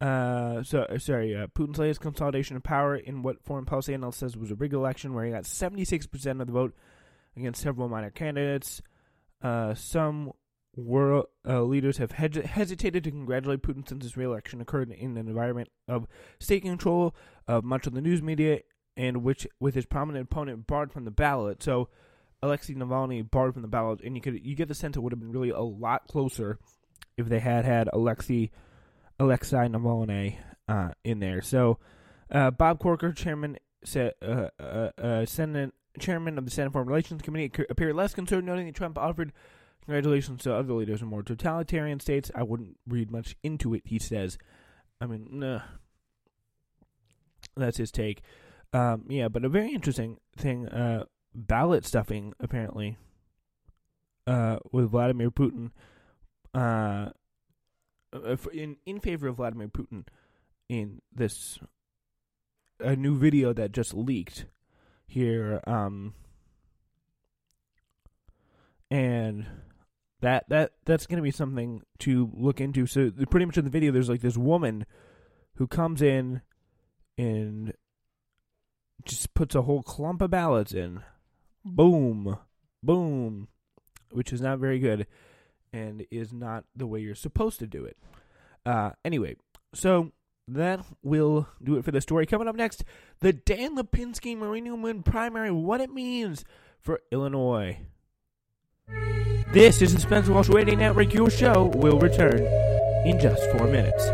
uh, 0.00 0.62
so 0.62 0.86
sorry, 0.96 1.36
uh, 1.36 1.48
Putin's 1.48 1.78
latest 1.78 2.00
consolidation 2.00 2.56
of 2.56 2.62
power 2.62 2.96
in 2.96 3.22
what 3.22 3.44
foreign 3.44 3.66
policy 3.66 3.92
analyst 3.92 4.20
says 4.20 4.38
was 4.38 4.50
a 4.50 4.54
rigged 4.54 4.72
election, 4.72 5.12
where 5.12 5.26
he 5.26 5.32
got 5.32 5.44
seventy 5.44 5.84
six 5.84 6.06
percent 6.06 6.40
of 6.40 6.46
the 6.46 6.52
vote 6.54 6.74
against 7.36 7.62
several 7.62 7.88
minor 7.88 8.10
candidates. 8.10 8.82
Uh, 9.42 9.74
some 9.74 10.32
world 10.76 11.26
uh, 11.48 11.62
leaders 11.62 11.98
have 11.98 12.12
hesitated 12.12 13.04
to 13.04 13.10
congratulate 13.10 13.62
Putin 13.62 13.88
since 13.88 14.04
his 14.04 14.16
reelection 14.16 14.60
occurred 14.60 14.90
in 14.90 15.16
an 15.16 15.28
environment 15.28 15.68
of 15.88 16.06
state 16.38 16.62
control 16.62 17.14
of 17.48 17.64
much 17.64 17.86
of 17.86 17.94
the 17.94 18.00
news 18.00 18.22
media, 18.22 18.60
and 18.96 19.22
which, 19.22 19.46
with 19.60 19.74
his 19.74 19.86
prominent 19.86 20.24
opponent 20.30 20.66
barred 20.66 20.92
from 20.92 21.04
the 21.04 21.10
ballot. 21.10 21.62
So, 21.62 21.88
Alexei 22.42 22.74
Navalny 22.74 23.28
barred 23.28 23.54
from 23.54 23.62
the 23.62 23.68
ballot, 23.68 24.00
and 24.04 24.14
you 24.14 24.20
could 24.20 24.44
you 24.44 24.54
get 24.54 24.68
the 24.68 24.74
sense 24.74 24.96
it 24.96 25.00
would 25.00 25.12
have 25.12 25.20
been 25.20 25.32
really 25.32 25.50
a 25.50 25.60
lot 25.60 26.06
closer 26.06 26.58
if 27.16 27.28
they 27.28 27.40
had 27.40 27.64
had 27.64 27.88
Alexei 27.92 28.50
Alexei 29.18 29.68
Navalny 29.68 30.36
uh, 30.68 30.90
in 31.04 31.20
there. 31.20 31.40
So, 31.40 31.78
uh, 32.30 32.50
Bob 32.50 32.78
Corker, 32.78 33.12
chairman, 33.12 33.56
said, 33.84 34.12
uh, 34.20 34.48
uh, 34.60 35.24
Senate 35.24 35.72
chairman 35.98 36.38
of 36.38 36.44
the 36.44 36.50
Senate 36.50 36.72
Foreign 36.72 36.88
Relations 36.88 37.22
Committee, 37.22 37.64
appeared 37.68 37.96
less 37.96 38.14
concerned, 38.14 38.46
noting 38.46 38.66
that 38.66 38.74
Trump 38.74 38.98
offered 38.98 39.32
congratulations 39.84 40.42
to 40.42 40.54
other 40.54 40.74
leaders 40.74 41.02
in 41.02 41.08
more 41.08 41.22
totalitarian 41.22 42.00
states. 42.00 42.30
I 42.34 42.42
wouldn't 42.42 42.76
read 42.86 43.10
much 43.10 43.36
into 43.42 43.74
it. 43.74 43.82
He 43.84 43.98
says, 43.98 44.38
I 45.00 45.06
mean, 45.06 45.28
nah. 45.32 45.60
that's 47.56 47.78
his 47.78 47.90
take. 47.90 48.22
Um, 48.72 49.04
yeah, 49.08 49.28
but 49.28 49.44
a 49.44 49.48
very 49.48 49.72
interesting 49.72 50.18
thing. 50.36 50.68
Uh, 50.68 51.04
ballot 51.34 51.84
stuffing 51.84 52.32
apparently 52.40 52.96
uh, 54.26 54.58
with 54.72 54.90
Vladimir 54.90 55.30
Putin 55.30 55.70
uh, 56.54 57.10
in 58.52 58.76
in 58.86 59.00
favor 59.00 59.28
of 59.28 59.36
Vladimir 59.36 59.68
Putin 59.68 60.06
in 60.68 61.00
this 61.14 61.58
a 62.80 62.96
new 62.96 63.16
video 63.16 63.52
that 63.52 63.72
just 63.72 63.94
leaked 63.94 64.46
here 65.06 65.60
um 65.66 66.14
and 68.90 69.46
that 70.20 70.48
that 70.48 70.72
that's 70.84 71.06
going 71.06 71.18
to 71.18 71.22
be 71.22 71.30
something 71.30 71.82
to 72.00 72.30
look 72.34 72.60
into. 72.60 72.86
So 72.86 73.10
pretty 73.30 73.46
much 73.46 73.58
in 73.58 73.64
the 73.64 73.70
video 73.70 73.92
there's 73.92 74.08
like 74.08 74.20
this 74.20 74.36
woman 74.36 74.86
who 75.56 75.66
comes 75.66 76.02
in 76.02 76.42
and 77.18 77.72
just 79.04 79.34
puts 79.34 79.54
a 79.54 79.62
whole 79.62 79.82
clump 79.82 80.22
of 80.22 80.30
ballots 80.30 80.72
in. 80.72 81.02
Boom. 81.64 82.38
Boom. 82.82 83.48
Which 84.10 84.32
is 84.32 84.40
not 84.40 84.58
very 84.58 84.78
good 84.78 85.06
and 85.72 86.06
is 86.10 86.32
not 86.32 86.64
the 86.74 86.86
way 86.86 87.00
you're 87.00 87.14
supposed 87.14 87.58
to 87.58 87.66
do 87.66 87.84
it. 87.84 87.96
Uh 88.64 88.90
anyway 89.04 89.36
so 89.74 90.12
that 90.48 90.84
will 91.02 91.48
do 91.62 91.76
it 91.76 91.84
for 91.84 91.90
the 91.90 92.00
story. 92.00 92.26
Coming 92.26 92.48
up 92.48 92.54
next, 92.54 92.84
the 93.20 93.32
Dan 93.32 93.76
Lipinski 93.76 94.36
Marie 94.36 94.60
Newman 94.60 95.02
primary, 95.02 95.50
what 95.50 95.80
it 95.80 95.92
means 95.92 96.44
for 96.80 97.00
Illinois. 97.10 97.78
This 99.52 99.82
is 99.82 99.94
the 99.94 100.00
Spencer 100.00 100.32
Walsh 100.32 100.48
Radio 100.48 100.76
Network. 100.76 101.12
Your 101.14 101.30
show 101.30 101.72
will 101.74 101.98
return 101.98 102.40
in 103.06 103.18
just 103.18 103.42
four 103.52 103.66
minutes. 103.66 104.04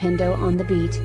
Pendo 0.00 0.36
on 0.38 0.56
the 0.56 0.64
beat. 0.64 1.00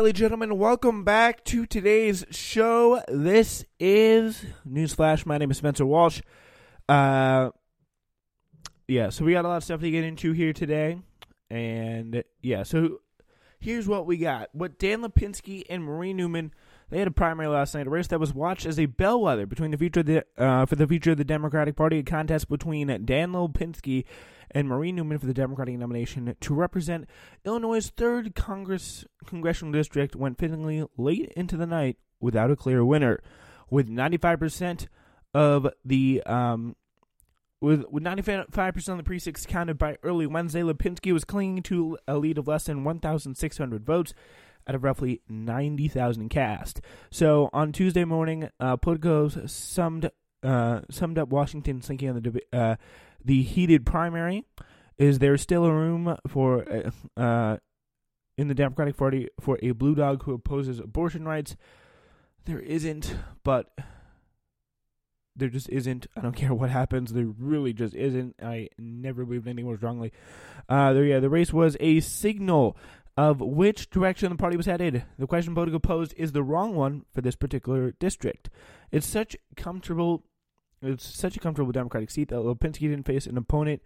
And 0.00 0.16
gentlemen, 0.16 0.56
welcome 0.56 1.04
back 1.04 1.44
to 1.44 1.66
today's 1.66 2.24
show. 2.30 3.02
This 3.06 3.66
is 3.78 4.46
Newsflash. 4.66 5.26
My 5.26 5.36
name 5.36 5.50
is 5.50 5.58
Spencer 5.58 5.84
Walsh. 5.84 6.22
Uh, 6.88 7.50
yeah, 8.88 9.10
so 9.10 9.26
we 9.26 9.32
got 9.32 9.44
a 9.44 9.48
lot 9.48 9.58
of 9.58 9.64
stuff 9.64 9.82
to 9.82 9.90
get 9.90 10.04
into 10.04 10.32
here 10.32 10.54
today. 10.54 11.02
And 11.50 12.24
yeah, 12.40 12.62
so 12.62 13.00
here's 13.60 13.86
what 13.86 14.06
we 14.06 14.16
got. 14.16 14.48
What 14.52 14.78
Dan 14.78 15.02
Lipinski 15.02 15.64
and 15.68 15.84
Marie 15.84 16.14
Newman 16.14 16.52
they 16.90 16.98
had 16.98 17.06
a 17.06 17.12
primary 17.12 17.48
last 17.48 17.74
night, 17.74 17.86
a 17.86 17.90
race 17.90 18.08
that 18.08 18.18
was 18.18 18.34
watched 18.34 18.66
as 18.66 18.78
a 18.78 18.86
bellwether 18.86 19.46
between 19.46 19.70
the 19.70 19.78
future 19.78 20.00
of 20.00 20.06
the, 20.06 20.24
uh, 20.36 20.66
for 20.66 20.74
the 20.76 20.88
future 20.88 21.12
of 21.12 21.18
the 21.18 21.24
Democratic 21.24 21.76
Party, 21.76 21.98
a 21.98 22.02
contest 22.02 22.48
between 22.48 22.88
Dan 23.04 23.32
Lipinski 23.32 24.04
and 24.52 24.68
Marie 24.68 24.92
Newman 24.92 25.18
for 25.18 25.26
the 25.26 25.34
Democratic 25.34 25.78
nomination 25.78 26.34
to 26.40 26.54
represent 26.54 27.08
Illinois' 27.44 27.90
third 27.90 28.34
Congress 28.34 29.04
congressional 29.26 29.72
district 29.72 30.16
went 30.16 30.38
fittingly 30.38 30.84
late 30.96 31.32
into 31.36 31.56
the 31.56 31.66
night 31.66 31.96
without 32.20 32.50
a 32.50 32.56
clear 32.56 32.84
winner, 32.84 33.20
with 33.70 33.88
95% 33.88 34.86
of 35.32 35.68
the 35.84 36.22
um, 36.24 36.76
with 37.60 37.84
with 37.90 38.02
95% 38.02 38.88
of 38.88 38.96
the 38.96 39.02
precincts 39.02 39.46
counted 39.46 39.78
by 39.78 39.96
early 40.02 40.26
Wednesday, 40.26 40.62
Lipinski 40.62 41.12
was 41.12 41.24
clinging 41.24 41.62
to 41.64 41.98
a 42.08 42.16
lead 42.16 42.38
of 42.38 42.48
less 42.48 42.64
than 42.64 42.84
1,600 42.84 43.84
votes 43.84 44.14
out 44.66 44.74
of 44.74 44.84
roughly 44.84 45.20
90,000 45.28 46.28
cast. 46.28 46.80
So 47.10 47.50
on 47.52 47.72
Tuesday 47.72 48.04
morning, 48.04 48.50
uh, 48.58 48.76
Politico 48.76 49.28
summed 49.46 50.10
uh, 50.42 50.80
summed 50.90 51.18
up 51.18 51.28
Washington's 51.28 51.86
thinking 51.86 52.08
on 52.08 52.22
the 52.22 52.42
uh, 52.52 52.76
the 53.24 53.42
heated 53.42 53.86
primary. 53.86 54.44
Is 54.98 55.18
there 55.18 55.36
still 55.38 55.64
a 55.64 55.72
room 55.72 56.16
for 56.26 56.64
uh, 57.16 57.20
uh, 57.20 57.56
in 58.36 58.48
the 58.48 58.54
Democratic 58.54 58.96
Party 58.96 59.28
for 59.40 59.58
a 59.62 59.70
blue 59.72 59.94
dog 59.94 60.24
who 60.24 60.34
opposes 60.34 60.78
abortion 60.78 61.24
rights? 61.24 61.56
There 62.44 62.60
isn't, 62.60 63.14
but 63.42 63.70
there 65.36 65.48
just 65.48 65.68
isn't. 65.70 66.06
I 66.16 66.20
don't 66.20 66.36
care 66.36 66.54
what 66.54 66.70
happens. 66.70 67.12
There 67.12 67.26
really 67.26 67.72
just 67.72 67.94
isn't. 67.94 68.36
I 68.42 68.68
never 68.78 69.24
believed 69.24 69.46
anything 69.46 69.64
more 69.64 69.76
strongly. 69.76 70.12
Uh, 70.68 70.92
there, 70.92 71.04
yeah, 71.04 71.20
the 71.20 71.30
race 71.30 71.52
was 71.52 71.76
a 71.80 72.00
signal 72.00 72.76
of 73.16 73.40
which 73.40 73.90
direction 73.90 74.30
the 74.30 74.36
party 74.36 74.56
was 74.56 74.66
headed. 74.66 75.04
The 75.18 75.26
question 75.26 75.54
Politico 75.54 75.78
posed 75.78 76.14
is 76.16 76.32
the 76.32 76.42
wrong 76.42 76.74
one 76.74 77.04
for 77.12 77.20
this 77.20 77.36
particular 77.36 77.92
district. 77.92 78.50
It's 78.90 79.06
such 79.06 79.36
comfortable. 79.56 80.24
It's 80.82 81.06
such 81.06 81.36
a 81.36 81.40
comfortable 81.40 81.72
Democratic 81.72 82.10
seat 82.10 82.28
that 82.28 82.36
Lipinski 82.36 82.88
didn't 82.88 83.06
face 83.06 83.26
an 83.26 83.36
opponent 83.36 83.82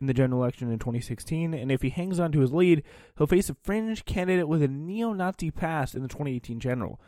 in 0.00 0.06
the 0.06 0.14
general 0.14 0.42
election 0.42 0.70
in 0.70 0.78
2016, 0.78 1.54
and 1.54 1.72
if 1.72 1.82
he 1.82 1.90
hangs 1.90 2.20
on 2.20 2.30
to 2.32 2.40
his 2.40 2.52
lead, 2.52 2.84
he'll 3.16 3.26
face 3.26 3.50
a 3.50 3.56
fringe 3.62 4.04
candidate 4.04 4.46
with 4.46 4.62
a 4.62 4.68
neo-Nazi 4.68 5.50
past 5.50 5.94
in 5.94 6.02
the 6.02 6.08
2018 6.08 6.60
general. 6.60 7.00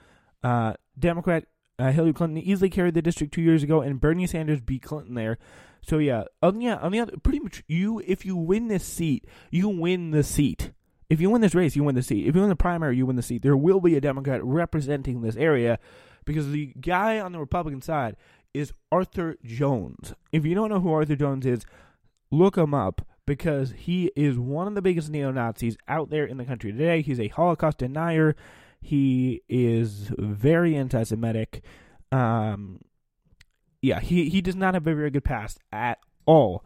Uh, 0.43 0.73
Democrat 0.99 1.45
uh, 1.79 1.93
Hillary 1.93 2.13
Clinton 2.13 2.39
easily 2.39 2.69
carried 2.69 2.95
the 2.95 3.03
district 3.03 3.33
two 3.33 3.43
years 3.43 3.63
ago, 3.63 3.81
and 3.81 4.01
Bernie 4.01 4.27
Sanders 4.27 4.61
beat 4.61 4.83
Clinton 4.83 5.15
there. 5.15 5.39
So 5.83 5.99
yeah, 5.99 6.25
um, 6.43 6.61
yeah, 6.61 6.77
on 6.77 6.93
the 6.93 7.01
other, 7.01 7.17
pretty 7.23 7.41
much 7.41 7.63
you, 7.67 8.03
if 8.07 8.27
you 8.27 8.37
win 8.37 8.69
this 8.69 8.85
seat, 8.85 9.27
you 9.51 9.69
win 9.69 10.11
the 10.11 10.23
seat. 10.23 10.73
If 11.09 11.21
you 11.21 11.31
win 11.31 11.41
this 11.41 11.55
race, 11.55 11.75
you 11.75 11.83
win 11.83 11.95
the 11.95 12.03
seat. 12.03 12.27
If 12.27 12.35
you 12.35 12.41
win 12.41 12.51
the 12.51 12.57
primary, 12.57 12.97
you 12.97 13.07
win 13.07 13.17
the 13.17 13.23
seat. 13.23 13.43
There 13.43 13.57
will 13.57 13.81
be 13.81 13.97
a 13.97 14.01
Democrat 14.01 14.45
representing 14.45 15.23
this 15.23 15.37
area 15.37 15.79
because 16.25 16.51
the 16.51 16.67
guy 16.81 17.19
on 17.19 17.33
the 17.33 17.41
Republican 17.41 17.83
side 17.83 18.17
is 18.55 18.73
Arthur 18.91 19.37
Jones. 19.45 20.15
If 20.33 20.45
you 20.45 20.55
don't 20.55 20.71
know 20.71 20.81
who 20.81 20.93
Arthur 20.93 21.17
Jones 21.17 21.47
is, 21.47 21.65
look 22.31 22.57
him 22.57 22.75
up 22.75 23.07
because 23.27 23.73
he 23.77 24.11
is 24.17 24.39
one 24.39 24.67
of 24.67 24.75
the 24.75 24.83
biggest 24.83 25.11
neo 25.11 25.31
Nazis 25.31 25.77
out 25.89 26.11
there 26.11 26.25
in 26.25 26.37
the 26.37 26.45
country 26.45 26.73
today. 26.73 27.03
He's 27.03 27.21
a 27.21 27.29
Holocaust 27.29 27.79
denier. 27.79 28.35
He 28.81 29.43
is 29.49 30.11
very 30.19 30.75
anti-Semitic. 30.75 31.63
Um, 32.11 32.81
yeah, 33.83 34.01
he 34.01 34.29
he 34.29 34.41
does 34.41 34.57
not 34.57 34.75
have 34.75 34.87
a 34.87 34.95
very 34.95 35.11
good 35.11 35.25
past 35.25 35.59
at 35.73 35.99
all, 36.27 36.65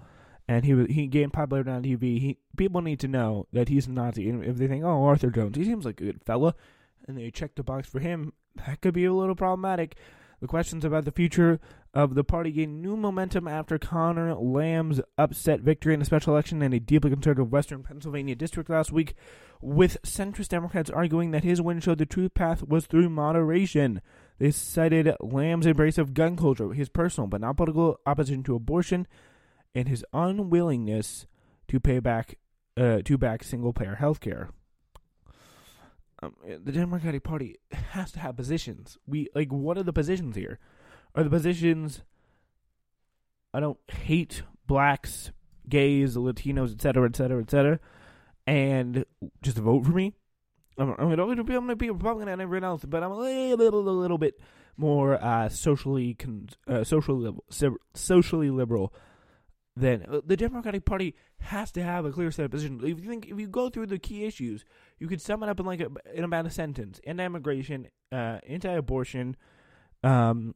and 0.49 0.65
he 0.65 0.87
he 0.87 1.07
gained 1.07 1.33
popularity 1.33 1.71
on 1.71 1.83
TV. 1.83 2.19
He 2.19 2.39
people 2.57 2.81
need 2.81 3.01
to 3.01 3.09
know 3.09 3.47
that 3.53 3.69
he's 3.69 3.87
a 3.87 3.91
Nazi, 3.91 4.29
and 4.29 4.45
if 4.45 4.57
they 4.57 4.67
think, 4.67 4.85
oh, 4.85 5.05
Arthur 5.05 5.31
Jones, 5.31 5.57
he 5.57 5.65
seems 5.65 5.85
like 5.85 6.01
a 6.01 6.05
good 6.05 6.25
fella, 6.25 6.55
and 7.07 7.19
they 7.19 7.31
check 7.31 7.55
the 7.55 7.63
box 7.63 7.89
for 7.89 8.01
him, 8.01 8.33
that 8.67 8.81
could 8.81 8.95
be 8.95 9.05
a 9.05 9.13
little 9.13 9.37
problematic. 9.37 9.97
The 10.41 10.47
questions 10.49 10.85
about 10.85 11.05
the 11.05 11.13
future 11.13 11.61
of 11.93 12.15
the 12.15 12.25
party 12.25 12.51
gained 12.51 12.83
new 12.83 12.97
momentum 12.97 13.47
after 13.47 13.79
Connor 13.79 14.35
Lamb's 14.35 15.01
upset 15.17 15.61
victory 15.61 15.95
in 15.95 16.03
a 16.03 16.05
special 16.05 16.33
election 16.33 16.63
in 16.63 16.73
a 16.73 16.81
deeply 16.81 17.11
conservative 17.11 17.53
Western 17.53 17.83
Pennsylvania 17.83 18.35
district 18.35 18.69
last 18.69 18.93
week, 18.93 19.15
with 19.61 20.03
centrist 20.03 20.49
Democrats 20.49 20.91
arguing 20.91 21.31
that 21.31 21.45
his 21.45 21.63
win 21.63 21.81
showed 21.81 21.99
the 21.99 22.07
true 22.07 22.29
path 22.29 22.67
was 22.67 22.87
through 22.87 23.09
moderation. 23.09 24.01
They 24.39 24.51
cited 24.51 25.15
Lamb's 25.21 25.67
embrace 25.67 25.99
of 25.99 26.15
gun 26.15 26.37
culture, 26.37 26.73
his 26.73 26.89
personal 26.89 27.29
but 27.29 27.41
not 27.41 27.57
political 27.57 27.99
opposition 28.05 28.43
to 28.45 28.57
abortion, 28.57 29.07
and 29.75 29.89
his 29.89 30.05
unwillingness 30.13 31.27
to 31.69 31.81
pay 31.81 32.01
back 32.01 32.39
uh, 32.77 33.03
to 33.05 33.17
back 33.17 33.45
single 33.45 33.73
payer 33.73 33.95
health 33.95 34.21
care 34.21 34.51
um, 36.25 36.35
the 36.45 36.73
Democratic 36.73 37.23
Party 37.23 37.57
has 37.73 38.13
to 38.13 38.21
have 38.21 38.37
positions. 38.37 38.99
We 39.07 39.29
like 39.35 39.53
what 39.53 39.79
are 39.79 39.83
the 39.83 39.93
positions 39.93 40.37
here? 40.37 40.59
Are 41.15 41.23
the 41.23 41.31
positions 41.31 42.03
I 43.53 43.61
don't 43.61 43.79
hate 43.89 44.43
blacks, 44.67 45.31
gays, 45.69 46.17
Latinos, 46.17 46.73
etc., 46.73 47.09
etc., 47.09 47.41
etc., 47.43 47.81
and 48.47 49.05
just 49.43 49.59
vote 49.59 49.85
for 49.85 49.93
me? 49.93 50.15
I'm, 50.77 50.91
I'm 50.99 51.15
going 51.15 51.37
to 51.37 51.45
be 51.45 51.55
I'm 51.55 51.67
going 51.67 51.69
to 51.69 51.77
be 51.77 51.89
a 51.89 51.93
Republican 51.93 52.29
and 52.29 52.43
everyone 52.43 52.65
else, 52.65 52.85
but 52.85 53.03
I'm 53.03 53.13
a 53.13 53.17
little, 53.17 53.57
little, 53.59 53.95
little 53.95 54.19
bit 54.19 54.41
more 54.77 55.23
uh, 55.23 55.49
socially 55.49 56.15
con- 56.15 56.49
uh, 56.67 56.83
socially 56.83 57.33
socially 57.95 58.51
liberal 58.51 58.93
then 59.77 60.05
uh, 60.09 60.21
the 60.25 60.37
Democratic 60.37 60.85
Party 60.85 61.15
has 61.41 61.73
to 61.73 61.83
have 61.83 62.05
a 62.05 62.13
clear 62.13 62.31
set 62.31 62.45
of 62.45 62.51
positions. 62.51 62.83
If 62.85 63.01
you 63.01 63.09
think 63.09 63.27
if 63.27 63.39
you 63.39 63.49
go 63.49 63.69
through 63.71 63.87
the 63.87 63.99
key 63.99 64.25
issues, 64.25 64.65
you 64.99 65.09
could 65.09 65.21
sum 65.21 65.43
it 65.43 65.49
up 65.49 65.59
in 65.59 65.67
like 65.67 65.81
a, 65.81 65.91
in 66.13 66.25
about 66.25 66.47
a 66.47 66.51
sentence: 66.51 67.01
anti-immigration, 67.07 67.89
uh, 68.13 68.39
anti-abortion, 68.47 69.37
um, 70.05 70.55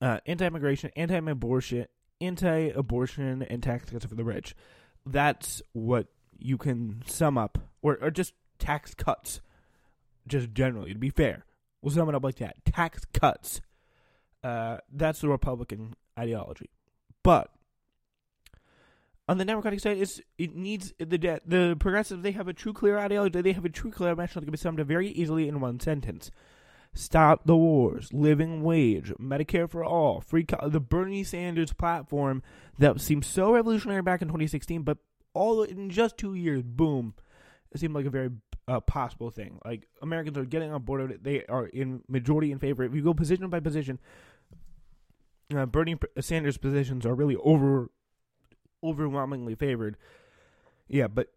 uh, 0.00 0.18
anti-immigration, 0.26 0.90
anti-abortion, 0.96 1.86
anti-abortion, 2.20 3.42
and 3.42 3.62
tax 3.62 3.90
cuts 3.90 4.04
for 4.04 4.14
the 4.16 4.24
rich. 4.24 4.56
That's 5.06 5.62
what 5.72 6.08
you 6.36 6.58
can 6.58 7.02
sum 7.06 7.38
up, 7.38 7.58
or 7.82 7.98
or 8.00 8.10
just 8.10 8.32
tax 8.58 8.94
cuts, 8.94 9.40
just 10.26 10.52
generally 10.54 10.92
to 10.92 10.98
be 10.98 11.10
fair. 11.10 11.44
We'll 11.82 11.94
sum 11.94 12.08
it 12.08 12.16
up 12.16 12.24
like 12.24 12.36
that: 12.36 12.64
tax 12.64 13.04
cuts. 13.12 13.60
Uh, 14.42 14.78
that's 14.92 15.20
the 15.20 15.28
Republican 15.28 15.94
ideology. 16.18 16.68
But 17.24 17.50
on 19.26 19.38
the 19.38 19.44
Democratic 19.44 19.80
side, 19.80 19.98
it's 19.98 20.20
it 20.38 20.54
needs 20.54 20.92
the 20.98 21.40
the 21.44 21.76
progressives. 21.80 22.22
They 22.22 22.32
have 22.32 22.46
a 22.46 22.52
true 22.52 22.72
clear 22.72 22.98
ideology. 22.98 23.40
They 23.40 23.52
have 23.52 23.64
a 23.64 23.70
true 23.70 23.90
clear 23.90 24.14
mission 24.14 24.40
that 24.40 24.46
can 24.46 24.52
be 24.52 24.58
summed 24.58 24.78
up 24.78 24.86
very 24.86 25.08
easily 25.08 25.48
in 25.48 25.60
one 25.60 25.80
sentence: 25.80 26.30
Stop 26.92 27.46
the 27.46 27.56
wars, 27.56 28.12
living 28.12 28.62
wage, 28.62 29.12
Medicare 29.20 29.68
for 29.68 29.84
all, 29.84 30.20
free. 30.20 30.44
Co- 30.44 30.68
the 30.68 30.78
Bernie 30.78 31.24
Sanders 31.24 31.72
platform 31.72 32.42
that 32.78 33.00
seemed 33.00 33.24
so 33.24 33.52
revolutionary 33.52 34.02
back 34.02 34.22
in 34.22 34.28
2016, 34.28 34.82
but 34.82 34.98
all 35.32 35.62
in 35.62 35.90
just 35.90 36.18
two 36.18 36.34
years, 36.34 36.62
boom, 36.62 37.14
it 37.72 37.80
seemed 37.80 37.94
like 37.94 38.06
a 38.06 38.10
very 38.10 38.30
uh, 38.68 38.80
possible 38.80 39.30
thing. 39.30 39.58
Like 39.64 39.88
Americans 40.02 40.36
are 40.38 40.44
getting 40.44 40.70
on 40.70 40.82
board 40.82 41.00
with 41.00 41.10
it. 41.10 41.24
They 41.24 41.44
are 41.46 41.66
in 41.66 42.02
majority 42.08 42.52
in 42.52 42.58
favor. 42.58 42.84
If 42.84 42.94
you 42.94 43.02
go 43.02 43.14
position 43.14 43.48
by 43.48 43.60
position, 43.60 43.98
uh, 45.54 45.66
Bernie 45.66 45.96
Sanders' 46.20 46.58
positions 46.58 47.04
are 47.04 47.14
really 47.14 47.36
over 47.36 47.90
overwhelmingly 48.82 49.54
favored. 49.54 49.96
Yeah, 50.86 51.08
but 51.08 51.28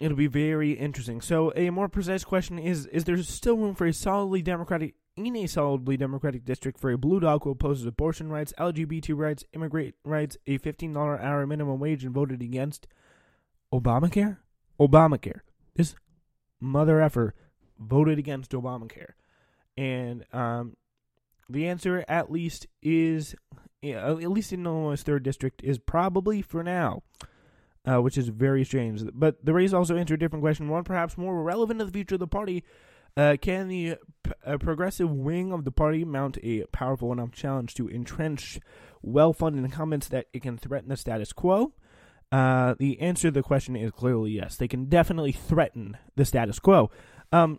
it'll 0.00 0.16
be 0.16 0.26
very 0.26 0.72
interesting. 0.72 1.20
So, 1.20 1.52
a 1.54 1.70
more 1.70 1.88
precise 1.88 2.24
question 2.24 2.58
is: 2.58 2.86
Is 2.86 3.04
there 3.04 3.22
still 3.22 3.56
room 3.56 3.74
for 3.74 3.86
a 3.86 3.92
solidly 3.92 4.42
democratic 4.42 4.94
in 5.16 5.36
a 5.36 5.46
solidly 5.46 5.96
democratic 5.96 6.44
district 6.44 6.78
for 6.78 6.90
a 6.90 6.98
blue 6.98 7.20
dog 7.20 7.44
who 7.44 7.50
opposes 7.50 7.86
abortion 7.86 8.30
rights, 8.30 8.54
LGBT 8.58 9.16
rights, 9.16 9.44
immigrant 9.52 9.94
rights, 10.04 10.36
a 10.46 10.58
fifteen 10.58 10.92
dollar 10.92 11.20
hour 11.20 11.46
minimum 11.46 11.78
wage, 11.78 12.04
and 12.04 12.14
voted 12.14 12.42
against 12.42 12.86
Obamacare? 13.72 14.38
Obamacare. 14.80 15.40
This 15.76 15.94
mother 16.60 17.00
effer 17.00 17.34
voted 17.78 18.18
against 18.18 18.52
Obamacare, 18.52 19.12
and 19.76 20.24
um, 20.32 20.76
the 21.52 21.66
answer, 21.66 22.04
at 22.08 22.30
least, 22.30 22.66
is 22.82 23.34
at 23.82 24.30
least 24.30 24.52
in 24.52 24.66
Illinois' 24.66 25.02
third 25.02 25.22
district, 25.22 25.62
is 25.64 25.78
probably 25.78 26.42
for 26.42 26.62
now, 26.62 27.02
uh, 27.84 28.00
which 28.02 28.18
is 28.18 28.28
very 28.28 28.64
strange. 28.64 29.02
But 29.14 29.44
the 29.44 29.54
race 29.54 29.72
also 29.72 29.96
answered 29.96 30.14
a 30.14 30.18
different 30.18 30.42
question, 30.42 30.68
one 30.68 30.84
perhaps 30.84 31.16
more 31.16 31.42
relevant 31.42 31.80
to 31.80 31.86
the 31.86 31.92
future 31.92 32.16
of 32.16 32.20
the 32.20 32.26
party. 32.26 32.64
Uh, 33.16 33.36
can 33.40 33.68
the 33.68 33.96
uh, 34.46 34.58
progressive 34.58 35.10
wing 35.10 35.52
of 35.52 35.64
the 35.64 35.72
party 35.72 36.04
mount 36.04 36.38
a 36.42 36.64
powerful 36.66 37.12
enough 37.12 37.32
challenge 37.32 37.74
to 37.74 37.88
entrench 37.88 38.60
well-funded 39.02 39.64
incumbents 39.64 40.08
that 40.08 40.26
it 40.32 40.42
can 40.42 40.56
threaten 40.56 40.90
the 40.90 40.96
status 40.96 41.32
quo? 41.32 41.72
Uh, 42.30 42.74
the 42.78 43.00
answer 43.00 43.28
to 43.28 43.32
the 43.32 43.42
question 43.42 43.74
is 43.74 43.90
clearly 43.90 44.30
yes. 44.30 44.56
They 44.56 44.68
can 44.68 44.84
definitely 44.84 45.32
threaten 45.32 45.96
the 46.14 46.24
status 46.24 46.60
quo. 46.60 46.90
Um, 47.32 47.58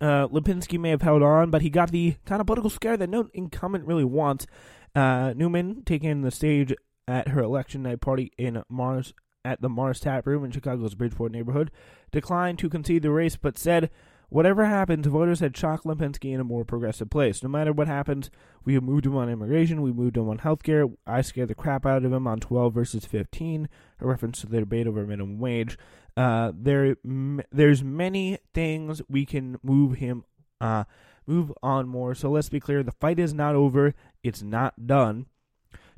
uh, 0.00 0.28
Lipinski 0.28 0.78
may 0.78 0.90
have 0.90 1.02
held 1.02 1.22
on, 1.22 1.50
but 1.50 1.62
he 1.62 1.70
got 1.70 1.90
the 1.90 2.16
kind 2.24 2.40
of 2.40 2.46
political 2.46 2.70
scare 2.70 2.96
that 2.96 3.10
no 3.10 3.28
incumbent 3.32 3.86
really 3.86 4.04
wants. 4.04 4.46
Uh, 4.94 5.32
Newman 5.36 5.82
taking 5.84 6.22
the 6.22 6.30
stage 6.30 6.74
at 7.08 7.28
her 7.28 7.40
election 7.40 7.82
night 7.82 8.00
party 8.00 8.32
in 8.36 8.62
Marz 8.72 9.12
at 9.44 9.60
the 9.62 9.68
Marz 9.68 10.00
Tap 10.00 10.26
Room 10.26 10.44
in 10.44 10.50
Chicago's 10.50 10.96
Bridgeport 10.96 11.30
neighborhood, 11.30 11.70
declined 12.10 12.58
to 12.58 12.68
concede 12.68 13.02
the 13.02 13.10
race, 13.10 13.36
but 13.36 13.56
said, 13.56 13.90
"Whatever 14.28 14.64
happens, 14.64 15.06
voters 15.06 15.40
had 15.40 15.54
chalked 15.54 15.84
Lipinski 15.84 16.32
in 16.32 16.40
a 16.40 16.44
more 16.44 16.64
progressive 16.64 17.10
place. 17.10 17.42
No 17.42 17.48
matter 17.48 17.72
what 17.72 17.86
happens, 17.86 18.30
we 18.64 18.74
have 18.74 18.82
moved 18.82 19.06
him 19.06 19.16
on 19.16 19.30
immigration, 19.30 19.82
we 19.82 19.92
moved 19.92 20.16
him 20.16 20.28
on 20.28 20.38
health 20.38 20.62
care. 20.62 20.86
I 21.06 21.22
scared 21.22 21.48
the 21.48 21.54
crap 21.54 21.86
out 21.86 22.04
of 22.04 22.12
him 22.12 22.26
on 22.26 22.40
12 22.40 22.74
versus 22.74 23.04
15, 23.04 23.68
a 24.00 24.06
reference 24.06 24.40
to 24.40 24.46
the 24.46 24.60
debate 24.60 24.86
over 24.86 25.06
minimum 25.06 25.38
wage. 25.38 25.78
Uh, 26.16 26.52
there, 26.54 26.96
m- 27.04 27.42
there's 27.52 27.84
many 27.84 28.38
things 28.54 29.02
we 29.08 29.26
can 29.26 29.58
move 29.62 29.96
him, 29.96 30.24
uh, 30.60 30.84
move 31.26 31.52
on 31.62 31.88
more. 31.88 32.14
So 32.14 32.30
let's 32.30 32.48
be 32.48 32.60
clear: 32.60 32.82
the 32.82 32.92
fight 32.92 33.18
is 33.18 33.34
not 33.34 33.54
over. 33.54 33.94
It's 34.22 34.42
not 34.42 34.86
done." 34.86 35.26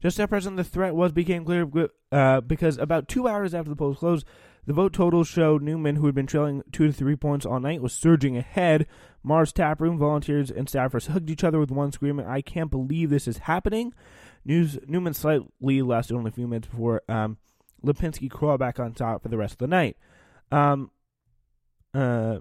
Just 0.00 0.20
at 0.20 0.28
present, 0.28 0.56
the 0.56 0.64
threat 0.64 0.94
was 0.94 1.12
became 1.12 1.44
clear 1.44 1.68
uh, 2.12 2.40
because 2.40 2.78
about 2.78 3.08
two 3.08 3.26
hours 3.26 3.52
after 3.52 3.68
the 3.68 3.76
polls 3.76 3.98
closed, 3.98 4.26
the 4.68 4.74
vote 4.74 4.92
totals 4.92 5.26
showed 5.26 5.62
Newman, 5.62 5.96
who 5.96 6.04
had 6.04 6.14
been 6.14 6.26
trailing 6.26 6.62
two 6.72 6.86
to 6.86 6.92
three 6.92 7.16
points 7.16 7.46
all 7.46 7.58
night, 7.58 7.80
was 7.80 7.94
surging 7.94 8.36
ahead. 8.36 8.86
Marz 9.24 9.50
taproom 9.50 9.96
volunteers 9.96 10.50
and 10.50 10.68
staffers 10.68 11.06
hugged 11.06 11.30
each 11.30 11.42
other 11.42 11.58
with 11.58 11.70
one 11.70 11.90
screaming, 11.90 12.26
"I 12.26 12.42
can't 12.42 12.70
believe 12.70 13.08
this 13.08 13.26
is 13.26 13.38
happening!" 13.38 13.94
News 14.44 14.78
Newman 14.86 15.14
slightly 15.14 15.80
lasted 15.80 16.16
only 16.16 16.28
a 16.28 16.32
few 16.32 16.46
minutes 16.46 16.68
before 16.68 17.00
um, 17.08 17.38
Lipinski 17.82 18.30
crawled 18.30 18.60
back 18.60 18.78
on 18.78 18.92
top 18.92 19.22
for 19.22 19.30
the 19.30 19.38
rest 19.38 19.54
of 19.54 19.58
the 19.58 19.68
night. 19.68 19.96
Um, 20.52 20.90
uh, 21.94 22.40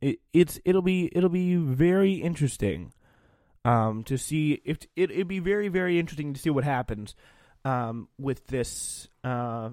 it, 0.00 0.20
it's 0.32 0.60
it'll 0.64 0.80
be 0.80 1.10
it'll 1.12 1.28
be 1.28 1.56
very 1.56 2.14
interesting 2.14 2.92
um, 3.64 4.04
to 4.04 4.16
see 4.16 4.62
if 4.64 4.78
it, 4.94 5.10
it'd 5.10 5.26
be 5.26 5.40
very 5.40 5.66
very 5.66 5.98
interesting 5.98 6.34
to 6.34 6.40
see 6.40 6.50
what 6.50 6.62
happens 6.62 7.16
um, 7.64 8.06
with 8.16 8.46
this 8.46 9.08
uh, 9.24 9.70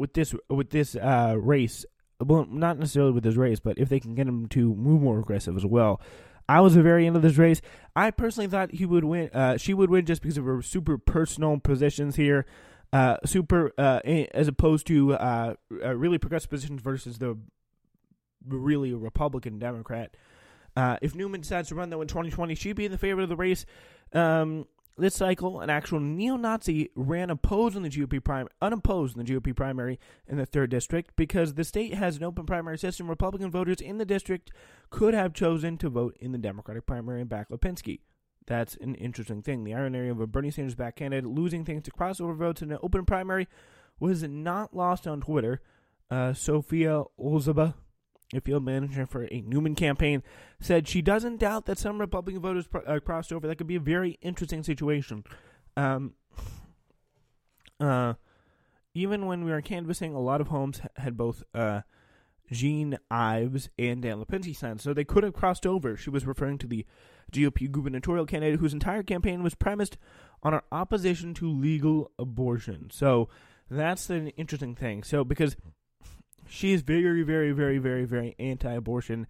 with 0.00 0.14
this 0.14 0.34
with 0.48 0.70
this 0.70 0.96
uh, 0.96 1.36
race. 1.38 1.84
Well, 2.18 2.46
not 2.50 2.78
necessarily 2.78 3.12
with 3.12 3.24
this 3.24 3.36
race, 3.36 3.60
but 3.60 3.78
if 3.78 3.88
they 3.88 4.00
can 4.00 4.14
get 4.14 4.26
him 4.26 4.46
to 4.48 4.74
move 4.74 5.00
more 5.00 5.20
aggressive 5.20 5.56
as 5.56 5.64
well. 5.64 6.00
I 6.48 6.60
was 6.60 6.74
the 6.74 6.82
very 6.82 7.06
end 7.06 7.14
of 7.14 7.22
this 7.22 7.36
race. 7.36 7.60
I 7.94 8.10
personally 8.10 8.48
thought 8.48 8.72
he 8.72 8.84
would 8.84 9.04
win. 9.04 9.30
Uh, 9.32 9.56
she 9.56 9.72
would 9.72 9.88
win 9.88 10.04
just 10.04 10.20
because 10.20 10.36
of 10.36 10.44
her 10.44 10.62
super 10.62 10.98
personal 10.98 11.60
positions 11.60 12.16
here, 12.16 12.44
uh, 12.92 13.18
super 13.24 13.72
uh, 13.78 14.00
as 14.34 14.48
opposed 14.48 14.88
to 14.88 15.14
uh, 15.14 15.54
really 15.70 16.18
progressive 16.18 16.50
positions 16.50 16.82
versus 16.82 17.18
the 17.18 17.38
really 18.44 18.92
Republican 18.92 19.60
Democrat. 19.60 20.16
Uh, 20.76 20.96
if 21.02 21.14
Newman 21.14 21.40
decides 21.40 21.68
to 21.68 21.74
run 21.74 21.90
though 21.90 22.02
in 22.02 22.08
2020, 22.08 22.54
she'd 22.54 22.72
be 22.74 22.84
in 22.84 22.92
the 22.92 22.98
favor 22.98 23.20
of 23.20 23.28
the 23.28 23.36
race. 23.36 23.64
Um, 24.12 24.66
this 25.00 25.14
cycle, 25.14 25.60
an 25.60 25.70
actual 25.70 26.00
neo-Nazi 26.00 26.90
ran 26.94 27.30
opposed 27.30 27.76
in 27.76 27.82
the 27.82 27.88
GOP 27.88 28.22
prim- 28.22 28.48
unopposed 28.60 29.16
in 29.16 29.24
the 29.24 29.32
GOP 29.32 29.54
primary 29.54 29.98
in 30.26 30.36
the 30.36 30.46
third 30.46 30.70
district 30.70 31.16
because 31.16 31.54
the 31.54 31.64
state 31.64 31.94
has 31.94 32.16
an 32.16 32.24
open 32.24 32.46
primary 32.46 32.78
system. 32.78 33.08
Republican 33.08 33.50
voters 33.50 33.80
in 33.80 33.98
the 33.98 34.04
district 34.04 34.50
could 34.90 35.14
have 35.14 35.32
chosen 35.32 35.76
to 35.78 35.88
vote 35.88 36.16
in 36.20 36.32
the 36.32 36.38
Democratic 36.38 36.86
primary 36.86 37.20
and 37.20 37.30
back 37.30 37.48
Lipinski. 37.48 38.00
That's 38.46 38.76
an 38.76 38.94
interesting 38.96 39.42
thing. 39.42 39.64
The 39.64 39.74
irony 39.74 40.08
of 40.08 40.20
a 40.20 40.26
Bernie 40.26 40.50
Sanders 40.50 40.74
back 40.74 40.96
candidate 40.96 41.30
losing 41.30 41.64
things 41.64 41.82
to 41.84 41.90
crossover 41.90 42.36
votes 42.36 42.62
in 42.62 42.72
an 42.72 42.78
open 42.82 43.04
primary 43.04 43.48
was 43.98 44.22
not 44.22 44.74
lost 44.74 45.06
on 45.06 45.20
Twitter. 45.20 45.60
Uh, 46.10 46.32
Sophia 46.32 47.04
Olzaba, 47.18 47.74
a 48.34 48.40
field 48.40 48.64
manager 48.64 49.06
for 49.06 49.24
a 49.24 49.40
Newman 49.40 49.74
campaign, 49.74 50.22
said 50.60 50.86
she 50.86 51.02
doesn't 51.02 51.38
doubt 51.40 51.66
that 51.66 51.78
some 51.78 52.00
Republican 52.00 52.40
voters 52.40 52.66
pr- 52.66 52.78
uh, 52.86 53.00
crossed 53.00 53.32
over. 53.32 53.46
That 53.46 53.56
could 53.56 53.66
be 53.66 53.76
a 53.76 53.80
very 53.80 54.18
interesting 54.22 54.62
situation. 54.62 55.24
Um, 55.76 56.14
uh, 57.80 58.14
even 58.94 59.26
when 59.26 59.44
we 59.44 59.50
were 59.50 59.60
canvassing, 59.60 60.14
a 60.14 60.20
lot 60.20 60.40
of 60.40 60.48
homes 60.48 60.80
had 60.96 61.16
both 61.16 61.42
uh, 61.54 61.82
Jeanne 62.50 62.98
Ives 63.10 63.68
and 63.78 64.02
Dan 64.02 64.22
Lipinski 64.22 64.56
signs, 64.56 64.82
so 64.82 64.92
they 64.92 65.04
could 65.04 65.24
have 65.24 65.34
crossed 65.34 65.66
over. 65.66 65.96
She 65.96 66.10
was 66.10 66.26
referring 66.26 66.58
to 66.58 66.66
the 66.66 66.84
GOP 67.32 67.70
gubernatorial 67.70 68.26
candidate 68.26 68.58
whose 68.58 68.72
entire 68.72 69.02
campaign 69.02 69.42
was 69.42 69.54
premised 69.54 69.96
on 70.42 70.54
our 70.54 70.64
opposition 70.72 71.34
to 71.34 71.48
legal 71.48 72.10
abortion. 72.18 72.90
So 72.90 73.28
that's 73.70 74.10
an 74.10 74.28
interesting 74.28 74.74
thing. 74.74 75.04
So 75.04 75.22
because 75.22 75.56
she 76.50 76.72
is 76.72 76.82
very, 76.82 77.22
very, 77.22 77.52
very, 77.52 77.78
very, 77.78 78.04
very 78.04 78.34
anti-abortion 78.38 79.26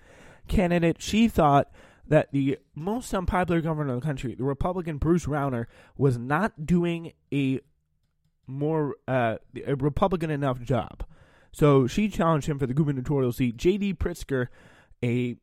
candidate. 0.48 1.00
She 1.00 1.28
thought 1.28 1.70
that 2.08 2.32
the 2.32 2.58
most 2.74 3.14
unpopular 3.14 3.60
governor 3.60 3.94
of 3.94 4.00
the 4.00 4.06
country, 4.06 4.34
the 4.34 4.44
Republican 4.44 4.98
Bruce 4.98 5.26
Rauner, 5.26 5.66
was 5.96 6.18
not 6.18 6.66
doing 6.66 7.12
a 7.32 7.60
more 8.46 8.96
uh, 9.06 9.36
a 9.64 9.76
Republican 9.76 10.30
enough 10.30 10.60
job. 10.60 11.04
So 11.52 11.86
she 11.86 12.08
challenged 12.08 12.48
him 12.48 12.58
for 12.58 12.66
the 12.66 12.74
gubernatorial 12.74 13.32
seat. 13.32 13.56
J.B. 13.56 13.94
Pritzker, 13.94 14.48
a 15.04 15.36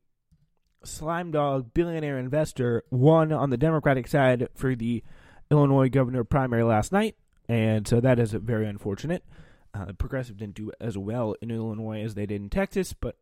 slime 0.83 1.31
dog 1.31 1.73
billionaire 1.73 2.17
investor, 2.17 2.83
won 2.91 3.31
on 3.31 3.49
the 3.49 3.57
Democratic 3.57 4.07
side 4.07 4.47
for 4.55 4.75
the 4.75 5.03
Illinois 5.49 5.89
governor 5.89 6.23
primary 6.23 6.63
last 6.63 6.91
night, 6.91 7.15
and 7.47 7.87
so 7.87 7.99
that 8.01 8.19
is 8.19 8.33
very 8.33 8.67
unfortunate. 8.67 9.23
Uh, 9.77 9.93
Progressive 9.93 10.37
didn't 10.37 10.55
do 10.55 10.71
as 10.79 10.97
well 10.97 11.35
in 11.41 11.51
Illinois 11.51 12.03
as 12.03 12.15
they 12.15 12.25
did 12.25 12.41
in 12.41 12.49
Texas, 12.49 12.93
but 12.93 13.17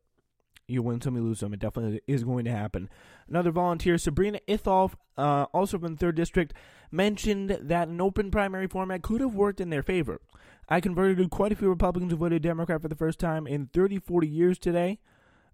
you 0.67 0.81
win 0.81 1.01
some, 1.01 1.15
you 1.15 1.23
lose 1.23 1.39
some. 1.39 1.53
It 1.53 1.59
definitely 1.59 2.01
is 2.07 2.23
going 2.23 2.45
to 2.45 2.51
happen. 2.51 2.89
Another 3.27 3.51
volunteer, 3.51 3.97
Sabrina 3.97 4.39
Ithol, 4.47 4.93
uh, 5.17 5.45
also 5.53 5.77
from 5.77 5.95
the 5.95 6.05
3rd 6.05 6.15
District, 6.15 6.53
mentioned 6.91 7.57
that 7.61 7.87
an 7.87 8.01
open 8.01 8.31
primary 8.31 8.67
format 8.67 9.01
could 9.01 9.21
have 9.21 9.35
worked 9.35 9.61
in 9.61 9.69
their 9.69 9.83
favor. 9.83 10.21
I 10.67 10.81
converted 10.81 11.29
quite 11.29 11.51
a 11.51 11.55
few 11.55 11.69
Republicans 11.69 12.11
who 12.11 12.17
voted 12.17 12.41
Democrat 12.41 12.81
for 12.81 12.87
the 12.87 12.95
first 12.95 13.19
time 13.19 13.45
in 13.45 13.67
30, 13.67 13.99
40 13.99 14.27
years 14.27 14.57
today, 14.57 14.99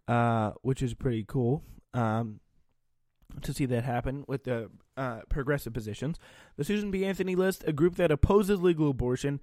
uh, 0.08 0.52
which 0.62 0.82
is 0.82 0.94
pretty 0.94 1.26
cool 1.28 1.64
um, 1.94 2.40
to 3.42 3.54
see 3.54 3.66
that 3.66 3.84
happen 3.84 4.24
with 4.28 4.46
the 4.46 4.70
uh, 4.96 5.22
progressive 5.30 5.74
positions. 5.74 6.18
The 6.56 6.64
Susan 6.64 6.92
B. 6.92 7.04
Anthony 7.06 7.36
list, 7.36 7.64
a 7.68 7.74
group 7.74 7.96
that 7.96 8.12
opposes 8.12 8.62
legal 8.62 8.90
abortion, 8.90 9.42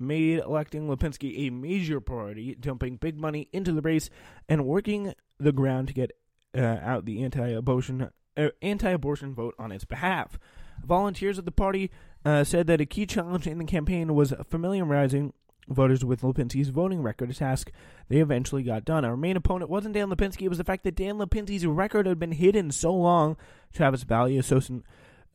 made 0.00 0.38
electing 0.38 0.88
Lipinski 0.88 1.46
a 1.46 1.50
major 1.50 2.00
priority, 2.00 2.54
dumping 2.54 2.96
big 2.96 3.18
money 3.18 3.48
into 3.52 3.72
the 3.72 3.82
race 3.82 4.10
and 4.48 4.66
working 4.66 5.14
the 5.38 5.52
ground 5.52 5.88
to 5.88 5.94
get 5.94 6.12
uh, 6.56 6.78
out 6.82 7.04
the 7.04 7.22
anti-abortion 7.22 8.10
uh, 8.36 8.48
anti-abortion 8.62 9.34
vote 9.34 9.54
on 9.58 9.72
its 9.72 9.84
behalf. 9.84 10.38
Volunteers 10.84 11.38
of 11.38 11.44
the 11.44 11.52
party 11.52 11.90
uh, 12.24 12.44
said 12.44 12.66
that 12.66 12.80
a 12.80 12.86
key 12.86 13.06
challenge 13.06 13.46
in 13.46 13.58
the 13.58 13.64
campaign 13.64 14.14
was 14.14 14.32
familiarizing 14.48 15.32
voters 15.68 16.04
with 16.04 16.22
Lipinski's 16.22 16.70
voting 16.70 17.02
record, 17.02 17.30
a 17.30 17.34
task 17.34 17.70
they 18.08 18.18
eventually 18.18 18.62
got 18.62 18.84
done. 18.84 19.04
Our 19.04 19.16
main 19.16 19.36
opponent 19.36 19.70
wasn't 19.70 19.94
Dan 19.94 20.08
Lipinski; 20.08 20.42
it 20.42 20.48
was 20.48 20.58
the 20.58 20.64
fact 20.64 20.84
that 20.84 20.96
Dan 20.96 21.16
Lipinski's 21.16 21.66
record 21.66 22.06
had 22.06 22.18
been 22.18 22.32
hidden 22.32 22.72
so 22.72 22.92
long. 22.92 23.36
Travis 23.72 24.02
Valley, 24.02 24.36
associate 24.38 24.82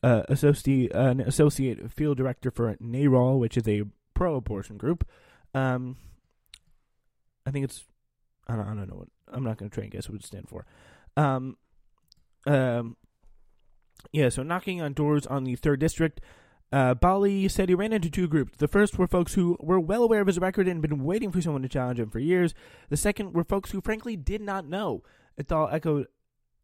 uh, 0.03 0.23
associate, 0.29 0.93
uh, 0.93 1.15
associate 1.25 1.91
field 1.91 2.17
director 2.17 2.51
for 2.51 2.75
NARAL, 2.75 3.39
which 3.39 3.57
is 3.57 3.67
a 3.67 3.83
pro-abortion 4.15 4.77
group. 4.77 5.07
Um, 5.53 5.97
I 7.45 7.51
think 7.51 7.65
it's 7.65 7.83
I 8.47 8.55
don't, 8.55 8.65
I 8.65 8.73
don't 8.73 8.89
know 8.89 8.95
what 8.95 9.07
I'm 9.31 9.43
not 9.43 9.57
going 9.57 9.69
to 9.69 9.73
try 9.73 9.83
and 9.83 9.91
guess 9.91 10.09
what 10.09 10.19
it 10.19 10.25
stands 10.25 10.49
for. 10.49 10.65
Um, 11.15 11.57
um, 12.47 12.97
yeah. 14.11 14.29
So 14.29 14.43
knocking 14.43 14.81
on 14.81 14.93
doors 14.93 15.25
on 15.27 15.43
the 15.43 15.55
third 15.55 15.79
district. 15.79 16.21
Uh, 16.71 16.93
Bali 16.93 17.47
said 17.47 17.69
he 17.69 17.75
ran 17.75 17.93
into 17.93 18.09
two 18.09 18.27
groups. 18.27 18.57
The 18.57 18.67
first 18.67 18.97
were 18.97 19.07
folks 19.07 19.35
who 19.35 19.55
were 19.59 19.79
well 19.79 20.03
aware 20.03 20.19
of 20.19 20.27
his 20.27 20.39
record 20.39 20.67
and 20.67 20.81
been 20.81 21.03
waiting 21.03 21.31
for 21.31 21.39
someone 21.39 21.61
to 21.61 21.69
challenge 21.69 21.99
him 21.99 22.09
for 22.09 22.19
years. 22.19 22.53
The 22.89 22.97
second 22.97 23.33
were 23.33 23.43
folks 23.43 23.71
who 23.71 23.81
frankly 23.81 24.17
did 24.17 24.41
not 24.41 24.67
know. 24.67 25.03
Ithol 25.39 25.71
echoed 25.71 26.07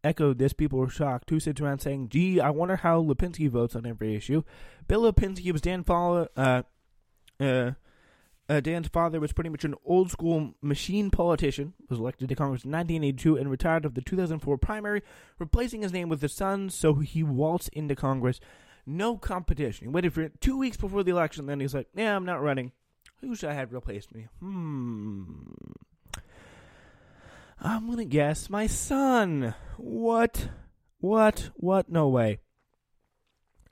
echoed 0.03 0.37
this. 0.37 0.53
People 0.53 0.79
were 0.79 0.89
shocked. 0.89 1.29
Who 1.29 1.39
sits 1.39 1.61
around 1.61 1.79
saying, 1.79 2.09
"Gee, 2.09 2.41
I 2.41 2.49
wonder 2.49 2.77
how 2.77 3.01
Lipinski 3.01 3.49
votes 3.49 3.75
on 3.75 3.85
every 3.85 4.15
issue." 4.15 4.43
Bill 4.87 5.03
Lipinski 5.03 5.51
was 5.51 5.61
Dan 5.61 5.83
Fowler, 5.83 6.27
uh, 6.35 6.63
uh, 7.41 7.71
uh, 8.49 8.59
Dan's 8.59 8.87
father 8.87 9.19
was 9.19 9.31
pretty 9.31 9.49
much 9.49 9.63
an 9.63 9.75
old 9.85 10.11
school 10.11 10.53
machine 10.61 11.09
politician, 11.09 11.73
was 11.89 11.99
elected 11.99 12.29
to 12.29 12.35
Congress 12.35 12.65
in 12.65 12.71
1982 12.71 13.37
and 13.37 13.49
retired 13.49 13.85
of 13.85 13.93
the 13.93 14.01
2004 14.01 14.57
primary, 14.57 15.01
replacing 15.39 15.81
his 15.81 15.93
name 15.93 16.09
with 16.09 16.21
his 16.21 16.33
son, 16.33 16.69
so 16.69 16.95
he 16.95 17.23
waltzed 17.23 17.69
into 17.73 17.95
Congress. 17.95 18.39
No 18.85 19.15
competition. 19.15 19.87
He 19.87 19.93
waited 19.93 20.13
for 20.13 20.27
two 20.27 20.57
weeks 20.57 20.75
before 20.75 21.03
the 21.03 21.11
election, 21.11 21.45
then 21.45 21.59
he's 21.59 21.73
like, 21.73 21.87
yeah, 21.95 22.15
I'm 22.15 22.25
not 22.25 22.41
running. 22.41 22.73
Who 23.21 23.35
should 23.35 23.49
I 23.49 23.53
have 23.53 23.71
replaced 23.71 24.13
me? 24.13 24.27
Hmm. 24.39 25.43
I'm 27.61 27.87
gonna 27.87 28.05
guess 28.05 28.49
my 28.49 28.65
son. 28.67 29.53
What? 29.77 30.49
What? 30.99 31.51
What? 31.55 31.89
No 31.89 32.09
way. 32.09 32.39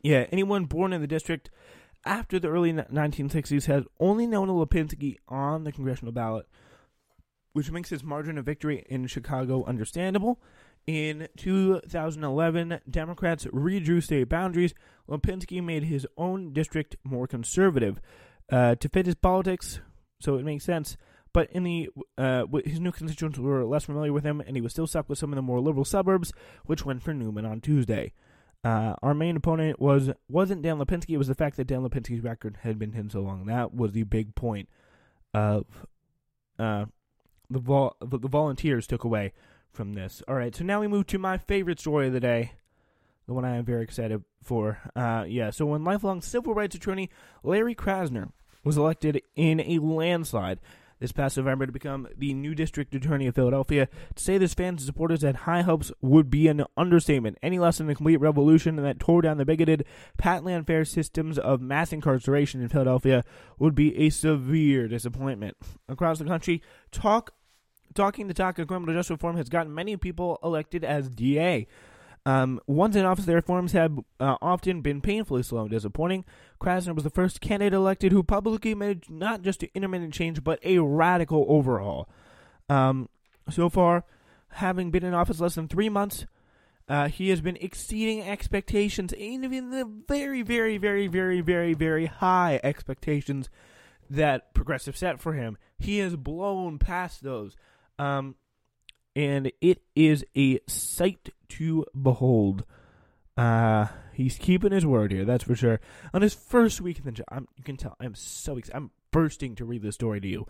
Yeah, 0.02 0.28
anyone 0.32 0.66
born 0.66 0.94
in 0.94 1.02
the 1.02 1.08
district 1.08 1.50
after 2.06 2.40
the 2.40 2.48
early 2.50 2.74
1960s 2.74 3.66
had 3.66 3.86
only 4.00 4.26
known 4.28 4.48
Lipinski 4.48 5.18
on 5.28 5.64
the 5.64 5.72
congressional 5.72 6.12
ballot. 6.12 6.48
which 7.54 7.72
makes 7.72 7.90
his 7.90 8.04
margin 8.04 8.38
of 8.38 8.46
victory 8.46 8.86
in 8.90 9.08
Chicago 9.08 9.66
understandable. 9.66 10.40
In 10.86 11.28
2011, 11.38 12.80
Democrats 12.90 13.46
redrew 13.46 14.02
state 14.02 14.30
boundaries. 14.30 14.74
Lipinski 15.10 15.62
made 15.62 15.84
his 15.84 16.08
own 16.18 16.54
district 16.54 16.96
more 17.04 17.28
conservative 17.28 18.00
uh, 18.52 18.76
to 18.76 18.90
fit 18.90 19.06
his 19.08 19.16
politics, 19.16 19.82
so 20.20 20.36
it 20.36 20.46
makes 20.46 20.64
sense. 20.64 20.96
But 21.34 21.52
in 21.52 21.64
the 21.64 21.90
uh, 22.18 22.46
his 22.66 22.80
new 22.80 22.92
constituents 22.92 23.38
were 23.38 23.66
less 23.66 23.86
familiar 23.86 24.14
with 24.14 24.24
him, 24.24 24.42
and 24.42 24.56
he 24.56 24.62
was 24.62 24.72
still 24.72 24.88
stuck 24.88 25.10
with 25.10 25.20
some 25.20 25.32
of 25.32 25.36
the 25.36 25.42
more 25.44 25.60
liberal 25.60 25.86
suburbs, 25.86 26.32
which 26.66 26.86
went 26.86 27.04
for 27.04 27.14
Newman 27.14 27.46
on 27.46 27.62
Tuesday. 27.62 28.14
Uh, 28.64 28.96
our 29.02 29.14
main 29.14 29.38
opponent 29.38 29.80
was 29.80 30.10
wasn't 30.28 30.62
Dan 30.62 30.80
Lipinski; 30.80 31.12
it 31.12 31.18
was 31.18 31.28
the 31.28 31.36
fact 31.36 31.56
that 31.58 31.68
Dan 31.68 31.82
Lipinski's 31.82 32.24
record 32.24 32.60
had 32.64 32.78
been 32.78 32.92
hidden 32.92 33.10
so 33.10 33.22
long. 33.22 33.46
That 33.46 33.74
was 33.74 33.94
the 33.94 34.04
big 34.04 34.36
point 34.36 34.68
of 35.34 35.66
uh, 36.58 36.86
the 37.50 37.60
vol- 37.60 37.96
the 38.02 38.18
volunteers 38.18 38.86
took 38.86 39.04
away 39.04 39.34
from 39.72 39.94
this. 39.94 40.22
All 40.28 40.36
right, 40.36 40.54
so 40.54 40.64
now 40.66 40.82
we 40.82 40.88
move 40.88 41.08
to 41.08 41.18
my 41.18 41.38
favorite 41.38 41.80
story 41.80 42.08
of 42.08 42.14
the 42.14 42.20
day, 42.20 42.54
the 43.28 43.34
one 43.34 43.46
I 43.46 43.56
am 43.56 43.66
very 43.66 43.84
excited 43.84 44.24
for. 44.44 44.80
Uh, 44.94 45.24
yeah, 45.28 45.52
so 45.52 45.66
when 45.66 45.84
lifelong 45.84 46.22
civil 46.22 46.54
rights 46.54 46.76
attorney 46.76 47.10
Larry 47.44 47.76
Krasner 47.76 48.32
was 48.64 48.78
elected 48.78 49.22
in 49.36 49.62
a 49.62 49.80
landslide 49.80 50.60
this 51.00 51.12
past 51.12 51.38
November 51.38 51.66
to 51.66 51.72
become 51.72 52.08
the 52.18 52.34
new 52.34 52.54
district 52.54 52.94
attorney 52.94 53.28
of 53.28 53.36
Philadelphia. 53.36 53.88
To 54.16 54.24
say 54.24 54.38
this 54.38 54.54
fans 54.54 54.82
and 54.82 54.88
supporters 54.88 55.22
had 55.22 55.38
high 55.38 55.62
hopes 55.62 55.92
would 56.02 56.30
be 56.30 56.48
an 56.48 56.66
understatement. 56.78 57.38
Any 57.42 57.60
less 57.60 57.78
than 57.78 57.90
a 57.90 57.96
complete 57.96 58.18
revolution 58.18 58.76
that 58.78 59.00
tore 59.00 59.22
down 59.22 59.38
the 59.38 59.46
bigoted, 59.46 59.86
patently 60.18 60.54
unfair 60.54 60.86
systems 60.86 61.38
of 61.38 61.62
mass 61.62 61.94
incarceration 61.94 62.62
in 62.62 62.70
Philadelphia 62.70 63.24
would 63.58 63.76
be 63.76 63.98
a 63.98 64.10
severe 64.10 64.88
disappointment. 64.88 65.58
Across 65.88 66.20
the 66.20 66.26
country, 66.26 66.62
talk 66.92 67.34
talking 67.96 68.28
the 68.28 68.34
talk 68.34 68.60
of 68.60 68.68
criminal 68.68 68.94
justice 68.94 69.12
reform 69.12 69.36
has 69.38 69.50
gotten 69.50 69.74
many 69.74 69.98
people 69.98 70.40
elected 70.44 70.84
as 70.84 71.10
DA. 71.10 71.68
Um, 72.26 72.60
once 72.68 72.96
in 72.96 73.06
office, 73.06 73.26
their 73.26 73.38
reforms 73.38 73.72
have 73.72 73.98
uh, 74.20 74.36
often 74.42 74.82
been 74.82 75.02
painfully 75.02 75.42
slow 75.44 75.62
and 75.62 75.70
disappointing. 75.70 76.26
Krasner 76.62 76.94
was 76.94 77.04
the 77.04 77.10
first 77.10 77.42
candidate 77.42 77.74
elected 77.74 78.12
who 78.12 78.24
publicly 78.24 78.76
made 78.76 79.10
not 79.10 79.42
just 79.42 79.64
an 79.64 79.70
intermittent 79.74 80.14
change, 80.14 80.44
but 80.44 80.60
a 80.64 80.80
radical 80.80 81.46
overhaul. 81.48 82.10
Um, 82.70 83.10
so 83.50 83.70
far, 83.70 84.04
having 84.50 84.92
been 84.92 85.06
in 85.06 85.14
office 85.14 85.40
less 85.40 85.56
than 85.56 85.68
three 85.68 85.90
months, 85.90 86.26
uh, 86.88 87.08
he 87.08 87.30
has 87.30 87.40
been 87.40 87.58
exceeding 87.62 88.22
expectations, 88.22 89.14
even 89.14 89.70
the 89.70 89.86
very, 90.08 90.42
very, 90.42 90.78
very, 90.78 91.08
very, 91.08 91.40
very, 91.40 91.74
very 91.74 92.08
high 92.08 92.60
expectations 92.64 93.50
that 94.10 94.54
progressive 94.54 94.98
set 94.98 95.22
for 95.22 95.34
him. 95.34 95.58
He 95.78 96.00
has 96.00 96.16
blown 96.16 96.80
past 96.80 97.24
those. 97.24 97.56
Um, 98.00 98.36
and 99.16 99.52
it 99.62 99.82
is 99.96 100.26
a 100.36 100.60
sight 100.68 101.30
to 101.50 101.86
behold. 102.00 102.64
Uh, 103.38 103.88
he's 104.14 104.38
keeping 104.38 104.72
his 104.72 104.86
word 104.86 105.12
here, 105.12 105.26
that's 105.26 105.44
for 105.44 105.56
sure. 105.56 105.80
On 106.14 106.22
his 106.22 106.34
first 106.34 106.82
week 106.82 107.00
in 107.00 107.06
the 107.06 107.12
job, 107.12 107.26
I'm, 107.32 107.48
you 107.56 107.64
can 107.64 107.78
tell 107.78 107.96
I'm 108.00 108.16
so 108.16 108.58
excited. 108.58 108.78
I'm 108.78 108.92
bursting 109.12 109.56
to 109.56 109.66
read 109.66 109.82
this 109.82 109.96
story 109.96 110.22
to 110.22 110.28
you. 110.28 110.46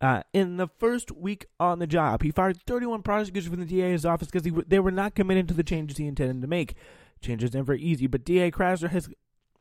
Uh, 0.00 0.22
in 0.32 0.56
the 0.56 0.66
first 0.78 1.12
week 1.12 1.46
on 1.60 1.78
the 1.78 1.86
job, 1.86 2.22
he 2.22 2.32
fired 2.32 2.60
31 2.66 3.02
prosecutors 3.02 3.48
from 3.48 3.60
the 3.60 3.66
DA's 3.66 4.04
office 4.04 4.28
because 4.28 4.64
they 4.66 4.80
were 4.80 4.90
not 4.90 5.14
committed 5.14 5.46
to 5.46 5.54
the 5.54 5.62
changes 5.62 5.96
he 5.96 6.06
intended 6.06 6.42
to 6.42 6.48
make. 6.48 6.74
Changes 7.20 7.54
never 7.54 7.74
easy, 7.74 8.08
but 8.08 8.24
DA 8.24 8.50
Krasner 8.50 8.90
has 8.90 9.08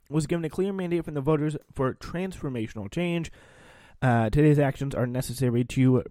was 0.10 0.28
given 0.28 0.44
a 0.44 0.50
clear 0.50 0.74
mandate 0.74 1.06
from 1.06 1.14
the 1.14 1.22
voters 1.22 1.56
for 1.74 1.94
transformational 1.94 2.92
change. 2.92 3.32
Uh, 4.02 4.30
today's 4.30 4.58
actions 4.58 4.96
are 4.96 5.06
necessary 5.06 5.64
to 5.64 6.04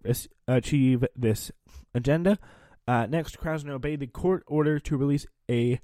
achieve 0.47 1.05
this 1.17 1.51
agenda. 1.95 2.39
Uh, 2.87 3.07
next, 3.07 3.39
Krasner 3.39 3.71
obeyed 3.71 4.01
the 4.01 4.07
court 4.07 4.45
order 4.47 4.79
to 4.79 4.97
release 4.97 5.27
a 5.51 5.81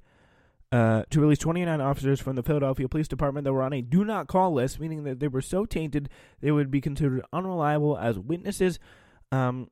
uh, 0.71 1.03
to 1.09 1.21
release 1.21 1.37
29 1.37 1.79
officers 1.79 2.19
from 2.19 2.35
the 2.35 2.43
Philadelphia 2.43 2.89
Police 2.89 3.07
Department 3.07 3.45
that 3.45 3.53
were 3.53 3.63
on 3.63 3.71
a 3.71 3.81
do 3.81 4.03
not 4.03 4.27
call 4.27 4.53
list, 4.53 4.79
meaning 4.79 5.03
that 5.05 5.19
they 5.19 5.29
were 5.29 5.41
so 5.41 5.65
tainted 5.65 6.09
they 6.41 6.51
would 6.51 6.69
be 6.69 6.81
considered 6.81 7.23
unreliable 7.31 7.97
as 7.97 8.19
witnesses. 8.19 8.77
Um, 9.31 9.69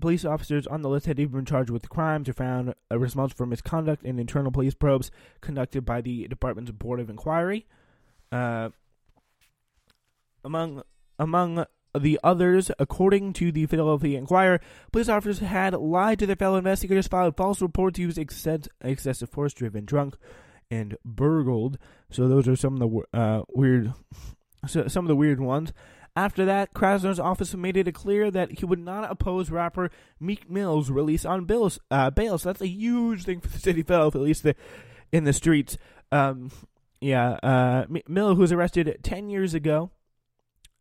police 0.00 0.24
officers 0.24 0.66
on 0.66 0.82
the 0.82 0.88
list 0.88 1.06
had 1.06 1.18
even 1.18 1.32
been 1.32 1.44
charged 1.44 1.70
with 1.70 1.88
crimes 1.88 2.28
or 2.28 2.32
found 2.32 2.74
uh, 2.90 2.98
responsible 2.98 3.38
for 3.38 3.46
misconduct 3.46 4.04
in 4.04 4.18
internal 4.18 4.52
police 4.52 4.74
probes 4.74 5.10
conducted 5.40 5.84
by 5.84 6.00
the 6.00 6.28
department's 6.28 6.70
Board 6.70 7.00
of 7.00 7.10
Inquiry. 7.10 7.66
Uh, 8.30 8.70
among 10.44 10.82
among 11.20 11.66
the 11.96 12.18
others, 12.24 12.70
according 12.78 13.32
to 13.34 13.52
the 13.52 13.66
Philadelphia 13.66 14.18
Inquirer, 14.18 14.60
police 14.90 15.08
officers 15.08 15.40
had 15.40 15.74
lied 15.74 16.18
to 16.20 16.26
their 16.26 16.36
fellow 16.36 16.56
investigators, 16.56 17.06
filed 17.06 17.36
false 17.36 17.60
reports, 17.60 17.98
used 17.98 18.18
excess, 18.18 18.68
excessive 18.80 19.28
force, 19.28 19.52
driven 19.52 19.84
drunk, 19.84 20.16
and 20.70 20.96
burgled. 21.04 21.78
So 22.10 22.26
those 22.26 22.48
are 22.48 22.56
some 22.56 22.80
of 22.80 22.80
the 22.80 23.18
uh, 23.18 23.42
weird, 23.50 23.92
so 24.66 24.88
some 24.88 25.04
of 25.04 25.08
the 25.08 25.16
weird 25.16 25.40
ones. 25.40 25.72
After 26.16 26.44
that, 26.44 26.74
Krasner's 26.74 27.20
office 27.20 27.54
made 27.54 27.76
it 27.76 27.94
clear 27.94 28.30
that 28.30 28.58
he 28.58 28.64
would 28.64 28.80
not 28.80 29.10
oppose 29.10 29.50
rapper 29.50 29.90
Meek 30.18 30.50
Mill's 30.50 30.90
release 30.90 31.24
on 31.24 31.44
bills, 31.44 31.78
uh, 31.90 32.10
bail. 32.10 32.36
So 32.36 32.48
that's 32.48 32.60
a 32.60 32.66
huge 32.68 33.24
thing 33.24 33.40
for 33.40 33.48
the 33.48 33.58
city 33.58 33.82
of 33.82 33.86
Philadelphia, 33.86 34.20
at 34.20 34.26
least 34.26 34.42
the, 34.42 34.56
in 35.12 35.24
the 35.24 35.32
streets. 35.32 35.78
Um, 36.10 36.50
yeah, 37.00 37.38
uh, 37.42 37.86
Mill, 38.08 38.34
who 38.34 38.40
was 38.40 38.52
arrested 38.52 38.98
10 39.02 39.30
years 39.30 39.54
ago 39.54 39.92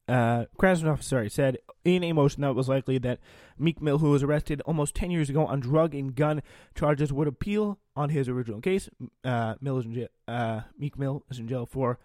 uh, 0.10 0.45
Krasnov, 0.58 1.04
sorry, 1.04 1.30
said 1.30 1.60
in 1.86 2.04
a 2.04 2.13
motion 2.13 2.41
that 2.41 2.50
it 2.50 2.56
was 2.56 2.67
likely 2.67 2.98
that 2.98 3.19
Meek 3.58 3.82
Mill, 3.82 4.00
who 4.00 4.10
was 4.10 4.24
arrested 4.24 4.62
almost 4.65 4.95
10 4.95 5.12
years 5.12 5.30
ago 5.30 5.45
on 5.45 5.60
drug 5.60 5.93
and 5.93 6.15
gun 6.15 6.41
charges, 6.76 7.13
would 7.13 7.28
appeal 7.28 7.78
on 7.95 8.10
his 8.10 8.28
original 8.28 8.60
case. 8.60 8.89
Uh, 9.24 9.56
Mill 9.62 9.78
is 9.78 9.86
in 9.86 9.93
jail, 9.93 10.08
uh, 10.28 10.62
Meek 10.78 10.98
Mill 10.98 11.24
is 11.30 11.38
in 11.38 11.48
jail 11.48 11.65
for 11.65 12.00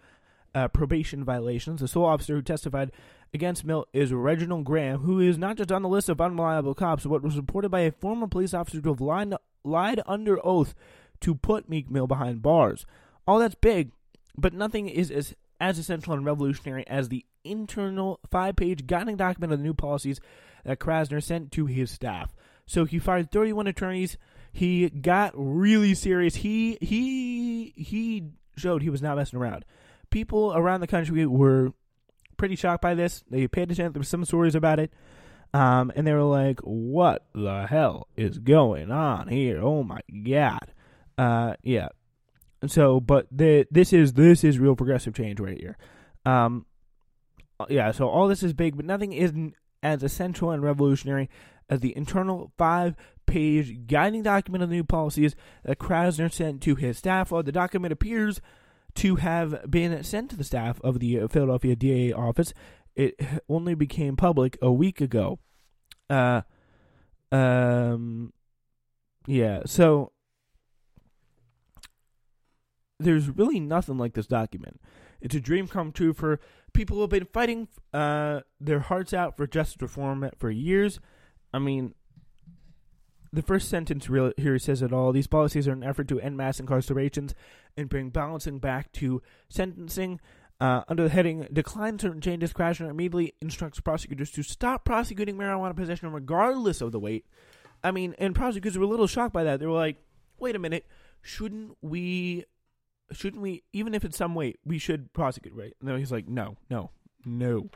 uh, 0.53 0.67
probation 0.67 1.23
violations. 1.23 1.81
The 1.81 1.87
sole 1.87 2.05
officer 2.05 2.35
who 2.35 2.41
testified 2.43 2.91
against 3.33 3.65
Mill 3.65 3.87
is 3.91 4.13
Reginald 4.13 4.65
Graham, 4.65 4.99
who 4.99 5.19
is 5.19 5.37
not 5.37 5.57
just 5.57 5.71
on 5.71 5.81
the 5.81 5.89
list 5.89 6.07
of 6.07 6.21
unreliable 6.21 6.75
cops, 6.75 7.05
but 7.05 7.23
was 7.23 7.37
reported 7.37 7.69
by 7.69 7.81
a 7.81 7.91
former 7.91 8.27
police 8.27 8.53
officer 8.53 8.81
to 8.81 8.89
have 8.89 9.01
lied, 9.01 9.33
lied 9.63 10.01
under 10.05 10.43
oath 10.45 10.75
to 11.21 11.33
put 11.33 11.69
Meek 11.69 11.89
Mill 11.89 12.07
behind 12.07 12.43
bars. 12.43 12.85
All 13.27 13.39
that's 13.39 13.55
big, 13.55 13.91
but 14.37 14.53
nothing 14.53 14.87
is 14.87 15.09
as 15.09 15.33
as 15.59 15.79
essential 15.79 16.13
and 16.13 16.25
revolutionary 16.25 16.85
as 16.87 17.09
the 17.09 17.25
internal 17.43 18.19
five 18.29 18.55
page 18.55 18.87
guiding 18.87 19.17
document 19.17 19.53
of 19.53 19.59
the 19.59 19.63
new 19.63 19.73
policies 19.73 20.19
that 20.63 20.79
Krasner 20.79 21.23
sent 21.23 21.51
to 21.53 21.65
his 21.65 21.91
staff. 21.91 22.33
So 22.65 22.85
he 22.85 22.99
fired 22.99 23.31
31 23.31 23.67
attorneys. 23.67 24.17
He 24.51 24.89
got 24.89 25.33
really 25.35 25.93
serious. 25.93 26.35
He 26.35 26.77
he 26.81 27.73
he 27.75 28.31
showed 28.57 28.81
he 28.81 28.89
was 28.89 29.01
not 29.01 29.17
messing 29.17 29.39
around. 29.39 29.65
People 30.09 30.53
around 30.55 30.81
the 30.81 30.87
country 30.87 31.25
were 31.25 31.73
pretty 32.37 32.55
shocked 32.55 32.81
by 32.81 32.95
this. 32.95 33.23
They 33.29 33.47
paid 33.47 33.71
attention. 33.71 33.93
There 33.93 33.99
were 33.99 34.05
some 34.05 34.25
stories 34.25 34.55
about 34.55 34.79
it. 34.79 34.93
Um, 35.53 35.91
and 35.95 36.05
they 36.05 36.13
were 36.13 36.23
like, 36.23 36.59
"What 36.61 37.25
the 37.33 37.65
hell 37.67 38.07
is 38.17 38.39
going 38.39 38.91
on 38.91 39.27
here? 39.27 39.61
Oh 39.61 39.83
my 39.83 40.01
god!" 40.23 40.73
Uh, 41.17 41.55
yeah. 41.63 41.89
So, 42.67 42.99
but 42.99 43.27
the 43.31 43.67
this 43.69 43.93
is 43.93 44.13
this 44.13 44.43
is 44.43 44.59
real 44.59 44.75
progressive 44.75 45.13
change 45.13 45.39
right 45.39 45.59
here. 45.59 45.77
Um, 46.25 46.65
uh, 47.59 47.65
yeah, 47.69 47.91
so 47.91 48.07
all 48.09 48.27
this 48.27 48.43
is 48.43 48.53
big, 48.53 48.75
but 48.75 48.85
nothing 48.85 49.13
isn't 49.13 49.55
as 49.83 50.03
essential 50.03 50.51
and 50.51 50.63
revolutionary 50.63 51.29
as 51.69 51.79
the 51.79 51.95
internal 51.95 52.51
five 52.57 52.95
page 53.25 53.87
guiding 53.87 54.23
document 54.23 54.63
of 54.63 54.69
the 54.69 54.75
new 54.75 54.83
policies 54.83 55.35
that 55.63 55.79
Krasner 55.79 56.31
sent 56.31 56.61
to 56.63 56.75
his 56.75 56.97
staff. 56.97 57.31
While 57.31 57.43
the 57.43 57.51
document 57.51 57.93
appears 57.93 58.41
to 58.95 59.17
have 59.17 59.69
been 59.69 60.03
sent 60.03 60.29
to 60.31 60.37
the 60.37 60.43
staff 60.43 60.79
of 60.81 60.99
the 60.99 61.27
Philadelphia 61.27 61.75
DA 61.75 62.13
office, 62.13 62.53
it 62.95 63.19
only 63.49 63.75
became 63.75 64.15
public 64.15 64.57
a 64.61 64.71
week 64.71 65.01
ago. 65.01 65.39
Uh, 66.09 66.41
um, 67.31 68.31
yeah, 69.27 69.61
so 69.65 70.11
there's 72.99 73.29
really 73.29 73.59
nothing 73.59 73.97
like 73.97 74.13
this 74.13 74.27
document. 74.27 74.79
It's 75.21 75.35
a 75.35 75.39
dream 75.39 75.67
come 75.67 75.91
true 75.91 76.13
for 76.13 76.39
people 76.73 76.97
who 76.97 77.01
have 77.01 77.09
been 77.09 77.25
fighting 77.25 77.67
uh, 77.93 78.41
their 78.59 78.79
hearts 78.79 79.13
out 79.13 79.37
for 79.37 79.47
justice 79.47 79.81
reform 79.81 80.29
for 80.37 80.51
years. 80.51 80.99
I 81.53 81.59
mean, 81.59 81.93
the 83.33 83.41
first 83.41 83.69
sentence 83.69 84.09
real, 84.09 84.31
here 84.37 84.57
says 84.59 84.81
it 84.81 84.93
all. 84.93 85.11
These 85.11 85.27
policies 85.27 85.67
are 85.67 85.73
an 85.73 85.83
effort 85.83 86.07
to 86.09 86.19
end 86.19 86.37
mass 86.37 86.59
incarcerations 86.59 87.33
and 87.75 87.89
bring 87.89 88.09
balancing 88.09 88.59
back 88.59 88.91
to 88.93 89.21
sentencing. 89.49 90.19
Uh, 90.61 90.83
under 90.87 91.03
the 91.03 91.09
heading 91.09 91.47
"Decline 91.51 91.99
certain 91.99 92.21
changes," 92.21 92.53
Krasner 92.53 92.89
immediately 92.89 93.33
instructs 93.41 93.81
prosecutors 93.81 94.31
to 94.31 94.43
stop 94.43 94.85
prosecuting 94.85 95.35
marijuana 95.35 95.75
possession 95.75 96.13
regardless 96.13 96.79
of 96.79 96.93
the 96.93 96.99
weight. 96.99 97.25
I 97.83 97.91
mean, 97.91 98.15
and 98.17 98.33
prosecutors 98.33 98.77
were 98.77 98.85
a 98.85 98.87
little 98.87 99.07
shocked 99.07 99.33
by 99.33 99.43
that. 99.43 99.59
They 99.59 99.65
were 99.65 99.73
like, 99.73 99.97
"Wait 100.39 100.55
a 100.55 100.59
minute, 100.59 100.85
shouldn't 101.21 101.77
we 101.81 102.45
shouldn't 103.11 103.41
we, 103.41 103.63
even 103.73 103.93
if 103.93 104.03
it's 104.03 104.17
some 104.17 104.35
weight, 104.35 104.59
we 104.65 104.77
should 104.77 105.13
prosecute, 105.13 105.53
right? 105.53 105.73
Then 105.81 105.97
he's 105.97 106.11
like, 106.11 106.27
no, 106.27 106.57
no, 106.69 106.91
no. 107.25 107.69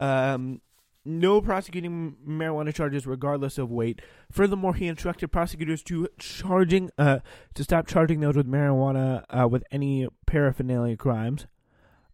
Um, 0.00 0.60
no 1.04 1.40
prosecuting 1.40 2.16
marijuana 2.26 2.72
charges 2.72 3.06
regardless 3.06 3.58
of 3.58 3.70
weight. 3.70 4.00
Furthermore, 4.30 4.74
he 4.74 4.86
instructed 4.86 5.28
prosecutors 5.28 5.82
to 5.84 6.08
charging 6.18 6.90
uh, 6.96 7.18
to 7.54 7.64
stop 7.64 7.86
charging 7.86 8.20
those 8.20 8.36
with 8.36 8.46
marijuana 8.46 9.24
uh, 9.28 9.48
with 9.48 9.64
any 9.72 10.06
paraphernalia 10.26 10.96
crimes. 10.96 11.46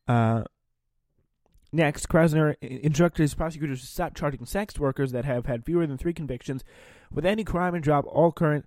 Uh, 0.07 0.45
next, 1.71 2.09
Krasner 2.09 2.57
instructed 2.63 3.23
his 3.23 3.35
prosecutors 3.35 3.83
to 3.83 3.87
stop 3.87 4.15
charging 4.15 4.47
sex 4.47 4.79
workers 4.79 5.13
that 5.13 5.27
have 5.27 5.45
had 5.45 5.67
fewer 5.67 5.87
than 5.87 5.99
three 5.99 6.15
convictions 6.15 6.65
with 7.13 7.27
any 7.27 7.45
crime 7.45 7.75
and 7.75 7.85
drop 7.85 8.07
all 8.07 8.33
current 8.33 8.65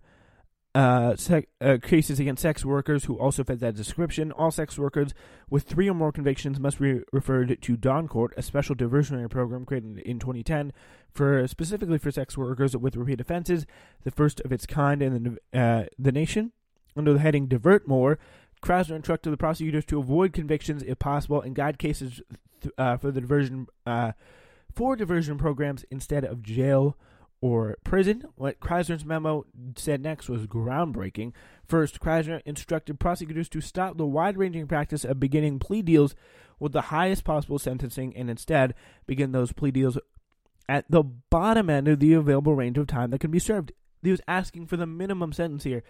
uh, 0.73 1.15
sec- 1.15 1.49
uh, 1.59 1.77
cases 1.81 2.19
against 2.19 2.41
sex 2.41 2.63
workers 2.63 3.05
who 3.05 3.19
also 3.19 3.43
fit 3.43 3.59
that 3.59 3.75
description. 3.75 4.31
All 4.31 4.51
sex 4.51 4.77
workers 4.77 5.13
with 5.49 5.63
three 5.63 5.89
or 5.89 5.93
more 5.93 6.11
convictions 6.11 6.59
must 6.59 6.79
be 6.79 7.01
referred 7.11 7.61
to 7.61 7.77
Dawn 7.77 8.07
Court, 8.07 8.33
a 8.37 8.41
special 8.41 8.75
diversionary 8.75 9.29
program 9.29 9.65
created 9.65 9.99
in 9.99 10.19
2010 10.19 10.71
for 11.13 11.45
specifically 11.47 11.97
for 11.97 12.11
sex 12.11 12.37
workers 12.37 12.75
with 12.77 12.95
repeat 12.95 13.19
offenses, 13.19 13.65
the 14.03 14.11
first 14.11 14.39
of 14.41 14.51
its 14.51 14.65
kind 14.65 15.01
in 15.01 15.37
the, 15.51 15.59
uh, 15.59 15.85
the 15.99 16.11
nation. 16.11 16.53
Under 16.95 17.13
the 17.13 17.19
heading 17.19 17.47
"Divert 17.47 17.87
More," 17.87 18.19
Krasner 18.61 18.97
instructed 18.97 19.31
the 19.31 19.37
prosecutors 19.37 19.85
to 19.85 19.99
avoid 19.99 20.33
convictions 20.33 20.83
if 20.83 20.99
possible 20.99 21.41
and 21.41 21.55
guide 21.55 21.79
cases 21.79 22.21
th- 22.61 22.73
uh, 22.77 22.97
for 22.97 23.11
the 23.11 23.21
diversion 23.21 23.67
uh, 23.85 24.11
for 24.73 24.95
diversion 24.95 25.37
programs 25.37 25.85
instead 25.89 26.23
of 26.23 26.43
jail 26.43 26.97
or 27.41 27.75
prison. 27.83 28.23
What 28.35 28.59
Krasner's 28.59 29.03
memo 29.03 29.45
said 29.75 30.01
next 30.01 30.29
was 30.29 30.45
groundbreaking. 30.45 31.33
First, 31.65 31.99
Krasner 31.99 32.41
instructed 32.45 32.99
prosecutors 32.99 33.49
to 33.49 33.61
stop 33.61 33.97
the 33.97 34.05
wide 34.05 34.37
ranging 34.37 34.67
practice 34.67 35.03
of 35.03 35.19
beginning 35.19 35.59
plea 35.59 35.81
deals 35.81 36.15
with 36.59 36.71
the 36.71 36.81
highest 36.81 37.23
possible 37.23 37.57
sentencing 37.57 38.15
and 38.15 38.29
instead 38.29 38.75
begin 39.07 39.31
those 39.31 39.51
plea 39.51 39.71
deals 39.71 39.97
at 40.69 40.85
the 40.89 41.03
bottom 41.03 41.69
end 41.69 41.87
of 41.87 41.99
the 41.99 42.13
available 42.13 42.55
range 42.55 42.77
of 42.77 42.87
time 42.87 43.09
that 43.09 43.19
can 43.19 43.31
be 43.31 43.39
served. 43.39 43.71
He 44.03 44.11
was 44.11 44.21
asking 44.27 44.67
for 44.67 44.77
the 44.77 44.85
minimum 44.85 45.33
sentence 45.33 45.63
here. 45.63 45.83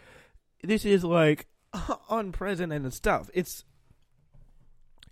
This 0.64 0.86
is 0.86 1.04
like 1.04 1.48
unprecedented 2.10 2.84
and 2.84 2.94
stuff. 2.94 3.30
It's 3.34 3.66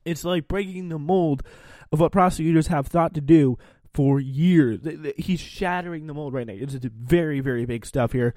it's 0.06 0.24
like 0.24 0.48
breaking 0.48 0.90
the 0.90 0.98
mold 0.98 1.44
of 1.92 2.00
what 2.00 2.12
prosecutors 2.12 2.68
have 2.68 2.88
thought 2.88 3.14
to 3.14 3.22
do 3.22 3.58
for 3.94 4.20
years. 4.20 4.80
He's 5.18 5.40
shattering 5.40 6.08
the 6.08 6.14
mold 6.14 6.34
right 6.34 6.48
now. 6.48 6.54
It's 6.56 6.74
very, 6.74 7.40
very 7.40 7.66
big 7.66 7.86
stuff 7.86 8.12
here. 8.12 8.34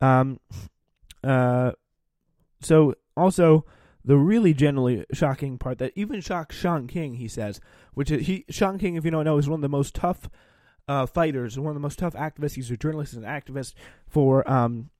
Um, 0.00 0.40
uh, 1.22 1.72
so 2.60 2.94
also 3.16 3.64
the 4.04 4.16
really 4.16 4.52
generally 4.52 5.04
shocking 5.12 5.58
part 5.58 5.78
that 5.78 5.92
even 5.94 6.20
shocked 6.20 6.52
Shaun 6.52 6.86
King, 6.86 7.14
he 7.14 7.28
says, 7.28 7.60
which 7.94 8.10
is 8.10 8.26
he 8.26 8.44
Shaun 8.50 8.78
King, 8.78 8.96
if 8.96 9.04
you 9.04 9.10
don't 9.10 9.24
know, 9.24 9.38
is 9.38 9.48
one 9.48 9.58
of 9.58 9.62
the 9.62 9.68
most 9.68 9.94
tough 9.94 10.28
uh, 10.88 11.06
fighters, 11.06 11.58
one 11.58 11.68
of 11.70 11.74
the 11.74 11.80
most 11.80 11.98
tough 11.98 12.14
activists. 12.14 12.54
He's 12.54 12.70
a 12.70 12.76
journalist 12.76 13.14
and 13.14 13.24
activist 13.24 13.74
for 14.06 14.48
um, 14.50 14.90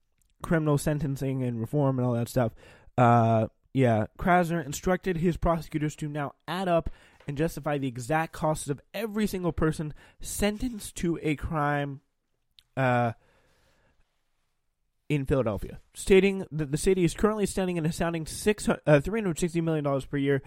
criminal 0.41 0.77
sentencing 0.77 1.43
and 1.43 1.59
reform 1.59 1.99
and 1.99 2.07
all 2.07 2.13
that 2.13 2.29
stuff. 2.29 2.53
Uh, 2.97 3.47
yeah, 3.73 4.05
Krasner 4.17 4.65
instructed 4.65 5.17
his 5.17 5.37
prosecutors 5.37 5.95
to 5.97 6.07
now 6.07 6.33
add 6.47 6.67
up 6.67 6.89
and 7.27 7.37
justify 7.37 7.77
the 7.77 7.87
exact 7.87 8.33
costs 8.33 8.69
of 8.69 8.81
every 8.93 9.27
single 9.27 9.51
person 9.51 9.93
sentenced 10.19 10.95
to 10.95 11.19
a 11.21 11.35
crime 11.35 12.01
uh, 12.77 13.13
in 15.09 15.25
Philadelphia, 15.25 15.79
stating 15.93 16.45
that 16.51 16.71
the 16.71 16.77
city 16.77 17.03
is 17.03 17.13
currently 17.13 17.45
spending 17.45 17.77
an 17.77 17.85
astounding 17.85 18.25
six, 18.25 18.67
uh, 18.67 18.77
$360 18.87 19.61
million 19.61 20.01
per 20.01 20.17
year 20.17 20.41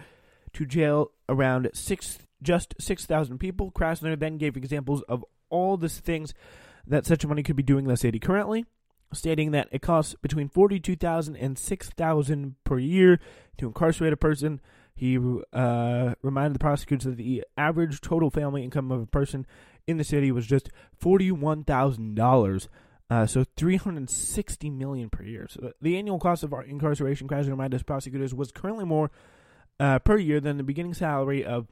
to 0.53 0.65
jail 0.65 1.11
around 1.27 1.69
six, 1.73 2.19
just 2.41 2.73
6,000 2.79 3.37
people. 3.37 3.71
Krasner 3.71 4.19
then 4.19 4.37
gave 4.37 4.57
examples 4.57 5.01
of 5.03 5.23
all 5.49 5.77
the 5.77 5.89
things 5.89 6.33
that 6.85 7.05
such 7.05 7.25
money 7.25 7.43
could 7.43 7.55
be 7.55 7.63
doing 7.63 7.85
in 7.85 7.89
the 7.89 7.97
city 7.97 8.19
currently, 8.19 8.65
stating 9.13 9.51
that 9.51 9.69
it 9.71 9.81
costs 9.81 10.15
between 10.21 10.49
42000 10.49 11.35
and 11.35 11.57
6000 11.57 12.55
per 12.63 12.79
year 12.79 13.19
to 13.57 13.67
incarcerate 13.67 14.13
a 14.13 14.17
person 14.17 14.59
he 14.99 15.17
uh, 15.53 16.13
reminded 16.21 16.55
the 16.55 16.59
prosecutors 16.59 17.05
that 17.05 17.15
the 17.15 17.45
average 17.55 18.01
total 18.01 18.29
family 18.29 18.65
income 18.65 18.91
of 18.91 19.01
a 19.01 19.05
person 19.05 19.47
in 19.87 19.95
the 19.95 20.03
city 20.03 20.29
was 20.29 20.45
just 20.45 20.69
forty-one 20.99 21.63
thousand 21.63 22.15
dollars. 22.15 22.67
Uh, 23.09 23.25
so 23.25 23.45
360 23.55 24.69
million 24.69 25.09
per 25.09 25.23
year. 25.23 25.47
So 25.49 25.71
the 25.81 25.97
annual 25.97 26.19
cost 26.19 26.43
of 26.43 26.53
our 26.53 26.61
incarceration, 26.63 27.29
Krasner 27.29 27.51
reminded 27.51 27.79
the 27.79 27.85
prosecutors, 27.85 28.35
was 28.35 28.51
currently 28.51 28.83
more 28.83 29.09
uh, 29.79 29.99
per 29.99 30.17
year 30.17 30.41
than 30.41 30.57
the 30.57 30.63
beginning 30.63 30.93
salary 30.93 31.45
of 31.45 31.67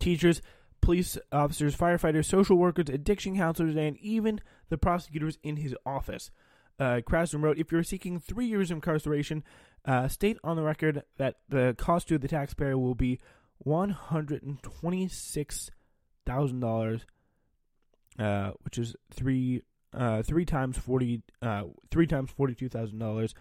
teachers, 0.00 0.42
police 0.80 1.16
officers, 1.30 1.76
firefighters, 1.76 2.24
social 2.24 2.56
workers, 2.56 2.88
addiction 2.88 3.36
counselors, 3.36 3.76
and 3.76 3.96
even 3.98 4.40
the 4.68 4.76
prosecutors 4.76 5.38
in 5.44 5.56
his 5.58 5.76
office. 5.86 6.32
Uh, 6.78 7.00
Krasner 7.08 7.40
wrote, 7.40 7.58
"If 7.58 7.70
you're 7.70 7.84
seeking 7.84 8.18
three 8.18 8.46
years 8.46 8.72
of 8.72 8.78
incarceration, 8.78 9.44
uh, 9.84 10.08
state 10.08 10.38
on 10.44 10.56
the 10.56 10.62
record 10.62 11.02
that 11.16 11.36
the 11.48 11.74
cost 11.78 12.08
to 12.08 12.18
the 12.18 12.28
taxpayer 12.28 12.76
will 12.76 12.94
be 12.94 13.18
one 13.58 13.90
hundred 13.90 14.42
and 14.42 14.62
twenty-six 14.62 15.70
thousand 16.26 16.62
uh, 16.62 16.66
dollars, 16.66 17.00
which 18.62 18.78
is 18.78 18.96
three 19.12 19.62
uh, 19.92 20.22
three 20.22 20.44
times 20.44 20.78
forty 20.78 21.22
uh, 21.42 21.64
three 21.90 22.06
times 22.06 22.30
forty-two 22.30 22.68
thousand 22.68 22.98
dollars, 22.98 23.34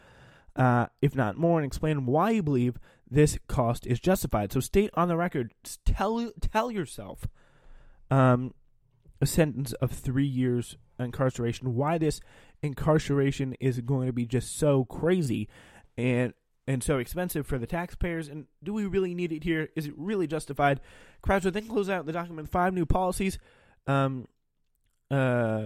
uh, 0.56 0.88
if 1.02 1.16
not 1.16 1.38
more, 1.38 1.60
and 1.60 1.66
explain 1.66 2.06
why 2.06 2.32
you 2.32 2.44
believe 2.44 2.78
this 3.10 3.38
cost 3.48 3.88
is 3.88 4.00
justified. 4.00 4.52
So 4.52 4.60
state 4.60 4.90
on 4.94 5.08
the 5.08 5.18
record, 5.18 5.54
tell 5.86 6.32
tell 6.42 6.72
yourself, 6.72 7.28
um, 8.12 8.54
a 9.22 9.26
sentence 9.26 9.74
of 9.74 9.92
three 9.92 10.28
years 10.28 10.78
incarceration. 11.00 11.76
Why 11.76 11.98
this 11.98 12.20
incarceration 12.62 13.56
is 13.60 13.80
going 13.82 14.08
to 14.08 14.14
be 14.14 14.26
just 14.26 14.58
so 14.58 14.86
crazy 14.86 15.48
and 16.00 16.34
and 16.68 16.84
so 16.84 17.00
expensive 17.00 17.48
for 17.48 17.58
the 17.58 17.66
taxpayers. 17.66 18.28
And 18.28 18.46
do 18.64 18.74
we 18.74 18.86
really 18.86 19.16
need 19.16 19.32
it 19.32 19.44
here? 19.44 19.70
Is 19.76 19.88
it 19.88 19.94
really 19.98 20.28
justified? 20.28 20.80
Krasner 21.24 21.52
then 21.52 21.68
close 21.68 21.90
out 21.90 22.06
the 22.06 22.14
document 22.14 22.44
with 22.44 22.52
five 22.52 22.76
new 22.76 22.86
policies, 22.86 23.40
um, 23.88 24.28
uh, 25.10 25.66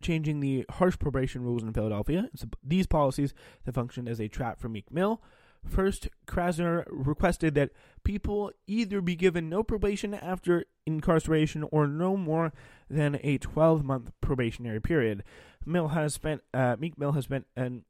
changing 0.00 0.40
the 0.40 0.66
harsh 0.70 0.98
probation 0.98 1.42
rules 1.42 1.62
in 1.62 1.72
Philadelphia. 1.72 2.28
It's 2.34 2.44
these 2.64 2.88
policies 2.88 3.32
that 3.64 3.76
functioned 3.76 4.08
as 4.08 4.20
a 4.20 4.26
trap 4.26 4.58
for 4.58 4.68
Meek 4.68 4.90
Mill. 4.90 5.22
First, 5.64 6.08
Krasner 6.26 6.84
requested 6.90 7.54
that 7.54 7.70
people 8.02 8.50
either 8.66 9.00
be 9.00 9.14
given 9.14 9.48
no 9.48 9.62
probation 9.62 10.14
after 10.14 10.64
incarceration 10.86 11.64
or 11.70 11.86
no 11.86 12.16
more 12.16 12.52
than 12.90 13.20
a 13.22 13.38
12 13.38 13.84
month 13.84 14.10
probationary 14.20 14.80
period. 14.80 15.22
Mill 15.64 15.88
has 15.88 16.14
spent, 16.14 16.42
uh, 16.54 16.76
Meek 16.78 16.98
Mill 16.98 17.12
has 17.12 17.24
spent 17.24 17.46
an 17.56 17.84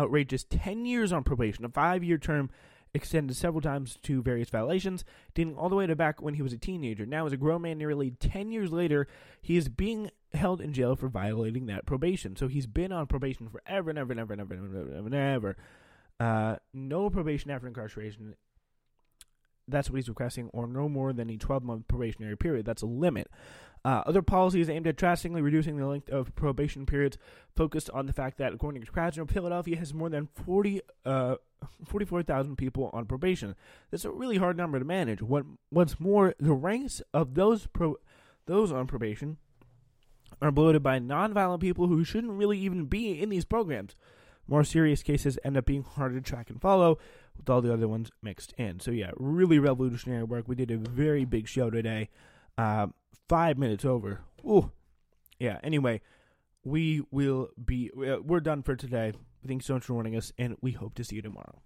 outrageous 0.00 0.44
10 0.44 0.84
years 0.86 1.12
on 1.12 1.24
probation, 1.24 1.64
a 1.64 1.68
five 1.68 2.02
year 2.02 2.18
term 2.18 2.50
extended 2.92 3.36
several 3.36 3.60
times 3.60 3.96
to 4.02 4.22
various 4.22 4.48
violations, 4.48 5.04
dating 5.34 5.56
all 5.56 5.68
the 5.68 5.76
way 5.76 5.86
to 5.86 5.94
back 5.94 6.20
when 6.20 6.34
he 6.34 6.42
was 6.42 6.52
a 6.52 6.58
teenager. 6.58 7.06
Now, 7.06 7.26
as 7.26 7.32
a 7.32 7.36
grown 7.36 7.62
man, 7.62 7.78
nearly 7.78 8.10
10 8.10 8.50
years 8.50 8.72
later, 8.72 9.06
he 9.40 9.56
is 9.56 9.68
being 9.68 10.10
held 10.34 10.60
in 10.60 10.72
jail 10.72 10.96
for 10.96 11.08
violating 11.08 11.66
that 11.66 11.86
probation. 11.86 12.36
So 12.36 12.48
he's 12.48 12.66
been 12.66 12.92
on 12.92 13.06
probation 13.06 13.48
forever 13.48 13.90
and 13.90 13.98
ever 13.98 14.12
and 14.12 14.20
ever 14.20 14.32
and 14.32 14.40
ever 14.40 14.54
and 14.54 15.14
ever. 15.14 15.56
Uh, 16.18 16.56
no 16.74 17.10
probation 17.10 17.50
after 17.50 17.66
incarceration. 17.66 18.34
That's 19.68 19.88
what 19.88 19.96
he's 19.96 20.08
requesting, 20.08 20.50
or 20.52 20.66
no 20.66 20.88
more 20.88 21.12
than 21.12 21.30
a 21.30 21.36
12 21.36 21.62
month 21.62 21.88
probationary 21.88 22.36
period. 22.36 22.66
That's 22.66 22.82
a 22.82 22.86
limit. 22.86 23.28
Uh, 23.84 24.02
other 24.04 24.20
policies 24.20 24.68
aimed 24.68 24.86
at 24.86 24.96
drastically 24.96 25.40
reducing 25.40 25.76
the 25.76 25.86
length 25.86 26.10
of 26.10 26.34
probation 26.34 26.84
periods 26.84 27.16
focused 27.56 27.88
on 27.90 28.06
the 28.06 28.12
fact 28.12 28.36
that, 28.38 28.52
according 28.52 28.82
to 28.82 28.92
Krasner, 28.92 29.28
Philadelphia 29.30 29.76
has 29.76 29.94
more 29.94 30.10
than 30.10 30.28
40, 30.44 30.82
uh, 31.06 31.36
44,000 31.86 32.56
people 32.56 32.90
on 32.92 33.06
probation. 33.06 33.54
That's 33.90 34.04
a 34.04 34.10
really 34.10 34.36
hard 34.36 34.56
number 34.56 34.78
to 34.78 34.84
manage. 34.84 35.22
What, 35.22 35.44
what's 35.70 35.98
more, 35.98 36.34
the 36.38 36.52
ranks 36.52 37.00
of 37.14 37.34
those 37.34 37.66
pro, 37.68 37.96
those 38.46 38.70
on 38.70 38.86
probation 38.86 39.38
are 40.42 40.50
bloated 40.50 40.82
by 40.82 40.98
nonviolent 40.98 41.60
people 41.60 41.86
who 41.86 42.04
shouldn't 42.04 42.34
really 42.34 42.58
even 42.58 42.84
be 42.84 43.20
in 43.20 43.30
these 43.30 43.44
programs. 43.44 43.94
More 44.46 44.64
serious 44.64 45.02
cases 45.02 45.38
end 45.44 45.56
up 45.56 45.64
being 45.64 45.84
harder 45.84 46.16
to 46.16 46.20
track 46.20 46.50
and 46.50 46.60
follow, 46.60 46.98
with 47.36 47.48
all 47.48 47.62
the 47.62 47.72
other 47.72 47.88
ones 47.88 48.10
mixed 48.22 48.52
in. 48.58 48.80
So, 48.80 48.90
yeah, 48.90 49.12
really 49.16 49.58
revolutionary 49.58 50.24
work. 50.24 50.48
We 50.48 50.56
did 50.56 50.70
a 50.70 50.76
very 50.76 51.24
big 51.24 51.48
show 51.48 51.70
today. 51.70 52.10
Uh, 52.58 52.88
five 53.30 53.56
minutes 53.56 53.84
over. 53.84 54.22
Ooh. 54.44 54.72
Yeah, 55.38 55.58
anyway, 55.62 56.00
we 56.64 57.02
will 57.12 57.50
be, 57.64 57.88
uh, 57.96 58.16
we're 58.20 58.40
done 58.40 58.64
for 58.64 58.74
today. 58.74 59.12
Thanks 59.46 59.66
so 59.66 59.74
much 59.74 59.84
for 59.84 59.94
joining 59.94 60.16
us, 60.16 60.32
and 60.36 60.56
we 60.60 60.72
hope 60.72 60.96
to 60.96 61.04
see 61.04 61.16
you 61.16 61.22
tomorrow. 61.22 61.62